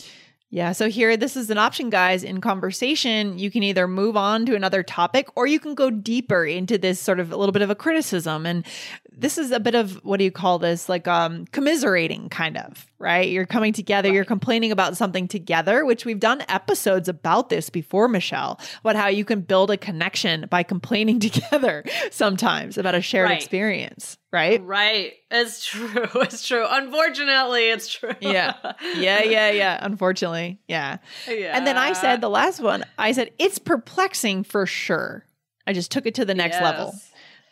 Yeah. 0.50 0.72
So 0.72 0.88
here, 0.90 1.18
this 1.18 1.36
is 1.36 1.50
an 1.50 1.58
option, 1.58 1.90
guys. 1.90 2.24
In 2.24 2.40
conversation, 2.40 3.38
you 3.38 3.52
can 3.52 3.64
either 3.64 3.86
move 3.86 4.16
on 4.16 4.46
to 4.46 4.56
another 4.56 4.82
topic, 4.82 5.28
or 5.36 5.46
you 5.46 5.60
can 5.60 5.76
go 5.76 5.90
deeper 5.90 6.46
into 6.46 6.78
this 6.78 7.02
sort 7.02 7.20
of 7.20 7.34
a 7.34 7.38
little 7.38 7.52
bit 7.52 7.62
of 7.62 7.70
a 7.70 7.76
criticism. 7.76 8.46
And 8.46 8.66
this 9.20 9.38
is 9.40 9.52
a 9.52 9.60
bit 9.60 9.74
of 9.76 9.96
what 10.06 10.18
do 10.18 10.24
you 10.24 10.32
call 10.32 10.60
this? 10.60 10.88
Like 10.88 11.08
um, 11.08 11.46
commiserating, 11.48 12.30
kind 12.30 12.56
of, 12.56 12.86
right? 13.00 13.28
You're 13.28 13.48
coming 13.48 13.74
together. 13.74 14.12
You're 14.14 14.24
complaining 14.26 14.72
about 14.72 14.96
something 14.96 15.28
together, 15.28 15.86
which 15.86 16.06
we've 16.06 16.20
done 16.20 16.44
episodes 16.48 17.10
about 17.10 17.50
this 17.50 17.70
before, 17.72 18.08
Michelle. 18.08 18.60
About 18.82 18.96
how 18.96 19.08
you 19.08 19.26
can 19.26 19.42
build 19.42 19.72
a 19.72 19.78
connection 19.78 20.46
by 20.50 20.62
complaining 20.64 21.20
together 21.28 21.84
sometimes 22.12 22.78
about 22.78 22.94
a 22.96 23.02
shared 23.02 23.30
Right. 23.30 23.38
experience, 23.38 24.18
right? 24.32 24.64
Right. 24.64 25.14
It's 25.32 25.66
true. 25.66 26.06
It's 26.16 26.48
true. 26.48 26.66
Unfortunately, 26.70 27.70
it's 27.70 27.88
true. 27.90 28.14
Yeah. 28.20 28.54
Yeah, 28.96 29.24
yeah, 29.24 29.50
yeah. 29.50 29.80
Unfortunately, 29.82 30.60
yeah. 30.68 30.98
yeah. 31.28 31.58
And 31.58 31.66
then 31.66 31.78
I 31.78 31.94
said 31.94 32.22
the 32.22 32.30
last 32.30 32.60
one, 32.60 32.84
I 32.98 33.12
said 33.14 33.32
it's 33.40 33.58
perplexing 33.58 34.44
for 34.44 34.66
sure. 34.66 35.24
I 35.66 35.74
just 35.74 35.92
took 35.92 36.06
it 36.06 36.16
to 36.16 36.24
the 36.26 36.34
next 36.34 36.62
level. 36.62 36.94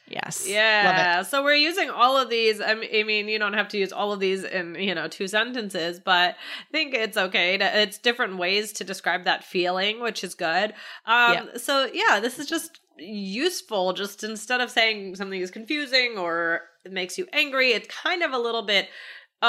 Yes. 0.08 0.48
Yeah. 0.48 1.24
So 1.24 1.44
we're 1.44 1.56
using 1.56 1.90
all 1.90 2.16
of 2.18 2.30
these. 2.30 2.62
I 2.62 2.76
mean, 2.76 2.90
I 2.94 3.04
mean, 3.04 3.28
you 3.28 3.40
don't 3.40 3.54
have 3.54 3.68
to 3.70 3.78
use 3.78 3.92
all 3.92 4.14
of 4.14 4.20
these 4.20 4.44
in, 4.44 4.76
you 4.76 4.94
know, 4.94 5.08
two 5.08 5.28
sentences, 5.28 6.00
but 6.00 6.36
I 6.36 6.72
think 6.72 6.94
it's 6.94 7.18
okay. 7.18 7.58
To, 7.58 7.82
it's 7.82 7.98
different 7.98 8.38
ways 8.38 8.72
to 8.74 8.84
describe 8.84 9.24
that 9.24 9.44
feeling, 9.44 10.02
which 10.02 10.24
is 10.24 10.36
good. 10.36 10.74
Um, 11.06 11.34
Yeah. 11.34 11.46
So, 11.58 11.90
yeah, 11.92 12.20
this 12.20 12.38
is 12.38 12.46
just 12.48 12.80
useful. 12.98 13.94
Just 13.94 14.24
instead 14.24 14.62
of 14.62 14.70
saying 14.70 15.16
something 15.16 15.42
is 15.42 15.52
confusing 15.52 16.18
or 16.18 16.62
it 16.84 16.92
makes 16.92 17.18
you 17.18 17.28
angry, 17.34 17.72
it's 17.72 17.88
kind 17.88 18.22
of 18.22 18.32
a 18.32 18.38
little 18.38 18.62
bit 18.62 18.90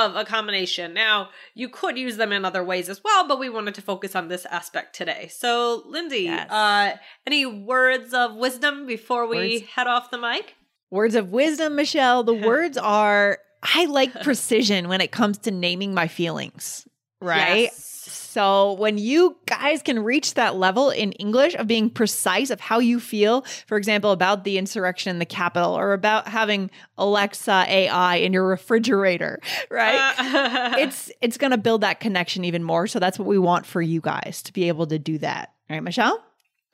of 0.05 0.15
a 0.17 0.25
combination. 0.25 0.93
Now, 0.93 1.31
you 1.55 1.69
could 1.69 1.97
use 1.97 2.17
them 2.19 2.33
in 2.33 2.45
other 2.45 2.63
ways 2.63 2.89
as 2.89 3.03
well, 3.03 3.27
but 3.27 3.39
we 3.39 3.49
wanted 3.49 3.75
to 3.77 3.83
focus 3.83 4.15
on 4.15 4.29
this 4.29 4.45
aspect 4.47 4.95
today. 4.95 5.29
So, 5.33 5.83
Lindsay, 5.87 6.25
Yes. 6.25 6.51
uh, 6.51 6.97
any 7.27 7.47
words 7.47 8.13
of 8.13 8.35
wisdom 8.35 8.87
before 8.87 9.27
we 9.27 9.37
Words. 9.61 9.71
head 9.75 9.87
off 9.87 10.11
the 10.11 10.19
mic? 10.19 10.55
Words 10.91 11.15
of 11.15 11.31
wisdom, 11.33 11.75
Michelle. 11.77 12.23
The 12.23 12.35
words 12.47 12.77
are 12.77 13.39
I 13.63 13.87
like 13.87 14.13
precision 14.23 14.89
when 14.89 15.01
it 15.01 15.11
comes 15.13 15.39
to 15.39 15.51
naming 15.51 15.95
my 15.95 16.07
feelings, 16.09 16.87
right? 17.21 17.65
Yes. 17.65 17.97
So 18.37 18.75
when 18.75 18.99
you 18.99 19.39
guys 19.47 19.81
can 19.81 20.05
reach 20.05 20.35
that 20.35 20.57
level 20.57 20.91
in 20.91 21.13
English 21.13 21.55
of 21.55 21.67
being 21.67 21.89
precise 21.89 22.51
of 22.51 22.61
how 22.61 22.81
you 22.81 23.01
feel, 23.01 23.47
for 23.67 23.79
example, 23.79 24.13
about 24.13 24.45
the 24.45 24.59
insurrection 24.59 25.09
in 25.09 25.19
the 25.19 25.25
Capitol 25.25 25.73
or 25.73 25.95
about 25.95 26.29
having 26.29 26.71
Alexa 26.99 27.65
AI 27.67 28.17
in 28.17 28.35
your 28.35 28.47
refrigerator, 28.47 29.41
right? 29.71 30.15
Uh, 30.19 30.75
it's 30.79 31.11
it's 31.23 31.39
going 31.39 31.53
to 31.53 31.57
build 31.57 31.81
that 31.81 31.99
connection 31.99 32.45
even 32.45 32.63
more. 32.63 32.87
So 32.87 32.99
that's 32.99 33.19
what 33.19 33.27
we 33.27 33.39
want 33.39 33.65
for 33.65 33.81
you 33.81 34.03
guys 34.03 34.43
to 34.43 34.53
be 34.53 34.69
able 34.69 34.87
to 34.89 34.99
do 34.99 35.17
that. 35.19 35.55
Right, 35.71 35.83
Michelle? 35.83 36.23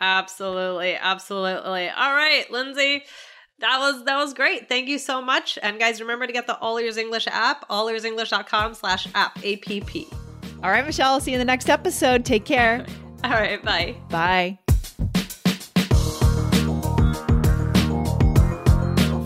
absolutely, 0.01 0.97
absolutely. 0.97 1.89
All 1.89 2.13
right, 2.13 2.45
Lindsay. 2.51 3.05
That 3.61 3.79
was 3.79 4.05
that 4.05 4.17
was 4.17 4.35
great. 4.35 4.69
Thank 4.69 4.89
you 4.89 4.99
so 4.99 5.23
much. 5.23 5.57
And 5.63 5.79
guys, 5.79 6.01
remember 6.01 6.27
to 6.27 6.33
get 6.33 6.49
the 6.49 6.59
All 6.59 6.77
Ears 6.79 6.97
English 6.97 7.29
app, 7.29 7.69
allearsenglish.com 7.69 8.75
slash 8.75 9.07
app 9.15 9.39
APP. 9.45 10.13
All 10.63 10.71
right, 10.71 10.85
Michelle. 10.85 11.15
I'll 11.15 11.21
See 11.21 11.33
you 11.33 11.37
in 11.37 11.41
the 11.41 11.45
next 11.45 11.69
episode. 11.69 12.25
Take 12.25 12.45
care. 12.45 12.87
All 13.25 13.31
right, 13.31 13.63
bye. 13.63 13.97
Bye. 14.09 14.59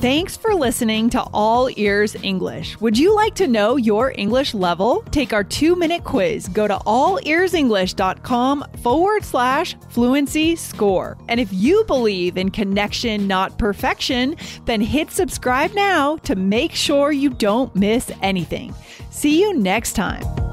Thanks 0.01 0.37
for 0.37 0.55
listening 0.55 1.11
to 1.11 1.22
All 1.33 1.68
Ears 1.75 2.14
English. 2.22 2.81
Would 2.81 2.96
you 2.96 3.12
like 3.14 3.35
to 3.37 3.49
know 3.49 3.77
your 3.77 4.12
English 4.16 4.55
level? 4.55 5.03
Take 5.11 5.33
our 5.33 5.42
two 5.42 5.75
minute 5.75 6.05
quiz. 6.05 6.46
Go 6.49 6.68
to 6.68 6.77
allearsenglish.com 6.77 8.64
forward 8.83 9.25
slash 9.25 9.75
fluency 9.88 10.55
score. 10.55 11.18
And 11.29 11.40
if 11.40 11.53
you 11.53 11.83
believe 11.87 12.37
in 12.37 12.51
connection, 12.51 13.27
not 13.27 13.59
perfection, 13.59 14.37
then 14.66 14.81
hit 14.81 15.11
subscribe 15.11 15.72
now 15.72 16.18
to 16.18 16.37
make 16.37 16.72
sure 16.72 17.11
you 17.11 17.31
don't 17.31 17.75
miss 17.75 18.12
anything. 18.22 18.75
See 19.11 19.40
you 19.40 19.55
next 19.55 19.94
time. 19.94 20.46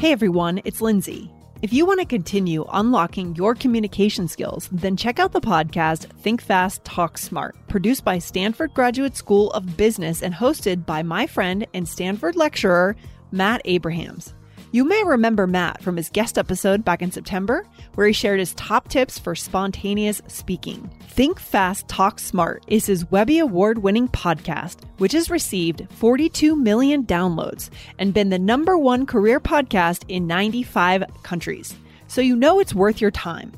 Hey 0.00 0.12
everyone, 0.12 0.62
it's 0.64 0.80
Lindsay. 0.80 1.30
If 1.60 1.74
you 1.74 1.84
want 1.84 2.00
to 2.00 2.06
continue 2.06 2.64
unlocking 2.72 3.36
your 3.36 3.54
communication 3.54 4.28
skills, 4.28 4.66
then 4.72 4.96
check 4.96 5.18
out 5.18 5.32
the 5.32 5.42
podcast 5.42 6.04
Think 6.22 6.40
Fast, 6.40 6.82
Talk 6.86 7.18
Smart, 7.18 7.54
produced 7.68 8.02
by 8.02 8.18
Stanford 8.18 8.72
Graduate 8.72 9.14
School 9.14 9.50
of 9.50 9.76
Business 9.76 10.22
and 10.22 10.32
hosted 10.32 10.86
by 10.86 11.02
my 11.02 11.26
friend 11.26 11.66
and 11.74 11.86
Stanford 11.86 12.34
lecturer, 12.34 12.96
Matt 13.30 13.60
Abrahams. 13.66 14.32
You 14.72 14.84
may 14.84 15.02
remember 15.04 15.48
Matt 15.48 15.82
from 15.82 15.96
his 15.96 16.10
guest 16.10 16.38
episode 16.38 16.84
back 16.84 17.02
in 17.02 17.10
September, 17.10 17.66
where 17.96 18.06
he 18.06 18.12
shared 18.12 18.38
his 18.38 18.54
top 18.54 18.86
tips 18.86 19.18
for 19.18 19.34
spontaneous 19.34 20.22
speaking. 20.28 20.88
Think 21.08 21.40
Fast, 21.40 21.88
Talk 21.88 22.20
Smart 22.20 22.62
is 22.68 22.86
his 22.86 23.10
Webby 23.10 23.40
Award 23.40 23.78
winning 23.78 24.06
podcast, 24.06 24.84
which 24.98 25.10
has 25.10 25.28
received 25.28 25.88
42 25.90 26.54
million 26.54 27.02
downloads 27.02 27.70
and 27.98 28.14
been 28.14 28.28
the 28.28 28.38
number 28.38 28.78
one 28.78 29.06
career 29.06 29.40
podcast 29.40 30.04
in 30.06 30.28
95 30.28 31.02
countries. 31.24 31.74
So 32.06 32.20
you 32.20 32.36
know 32.36 32.60
it's 32.60 32.72
worth 32.72 33.00
your 33.00 33.10
time. 33.10 33.52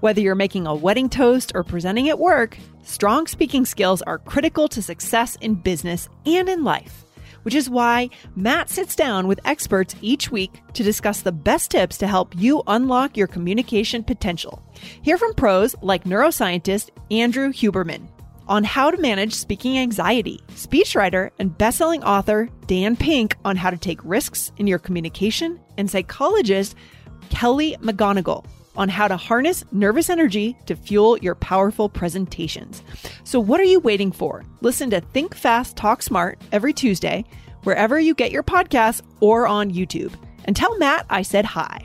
Whether 0.00 0.20
you're 0.20 0.34
making 0.34 0.66
a 0.66 0.74
wedding 0.74 1.08
toast 1.08 1.50
or 1.54 1.64
presenting 1.64 2.10
at 2.10 2.18
work, 2.18 2.58
strong 2.82 3.26
speaking 3.26 3.64
skills 3.64 4.02
are 4.02 4.18
critical 4.18 4.68
to 4.68 4.82
success 4.82 5.34
in 5.36 5.54
business 5.54 6.10
and 6.26 6.46
in 6.46 6.62
life 6.62 7.06
which 7.48 7.54
is 7.54 7.70
why 7.70 8.10
Matt 8.36 8.68
sits 8.68 8.94
down 8.94 9.26
with 9.26 9.40
experts 9.46 9.96
each 10.02 10.30
week 10.30 10.60
to 10.74 10.82
discuss 10.82 11.22
the 11.22 11.32
best 11.32 11.70
tips 11.70 11.96
to 11.96 12.06
help 12.06 12.34
you 12.36 12.62
unlock 12.66 13.16
your 13.16 13.26
communication 13.26 14.04
potential. 14.04 14.62
Hear 15.00 15.16
from 15.16 15.32
pros 15.32 15.74
like 15.80 16.04
neuroscientist 16.04 16.90
Andrew 17.10 17.50
Huberman 17.50 18.06
on 18.48 18.64
how 18.64 18.90
to 18.90 19.00
manage 19.00 19.32
speaking 19.32 19.78
anxiety, 19.78 20.42
speechwriter 20.48 21.30
and 21.38 21.56
bestselling 21.56 22.04
author 22.04 22.50
Dan 22.66 22.96
Pink 22.96 23.34
on 23.46 23.56
how 23.56 23.70
to 23.70 23.78
take 23.78 24.04
risks 24.04 24.52
in 24.58 24.66
your 24.66 24.78
communication, 24.78 25.58
and 25.78 25.90
psychologist 25.90 26.74
Kelly 27.30 27.78
McGonigal 27.80 28.44
on 28.78 28.88
how 28.88 29.08
to 29.08 29.16
harness 29.16 29.64
nervous 29.72 30.08
energy 30.08 30.56
to 30.64 30.74
fuel 30.74 31.18
your 31.18 31.34
powerful 31.34 31.88
presentations. 31.90 32.82
So, 33.24 33.38
what 33.38 33.60
are 33.60 33.64
you 33.64 33.80
waiting 33.80 34.12
for? 34.12 34.44
Listen 34.62 34.88
to 34.90 35.00
Think 35.00 35.34
Fast, 35.34 35.76
Talk 35.76 36.02
Smart 36.02 36.40
every 36.52 36.72
Tuesday, 36.72 37.24
wherever 37.64 38.00
you 38.00 38.14
get 38.14 38.30
your 38.30 38.42
podcasts 38.42 39.02
or 39.20 39.46
on 39.46 39.70
YouTube. 39.72 40.14
And 40.46 40.56
tell 40.56 40.78
Matt 40.78 41.04
I 41.10 41.20
said 41.20 41.44
hi. 41.44 41.84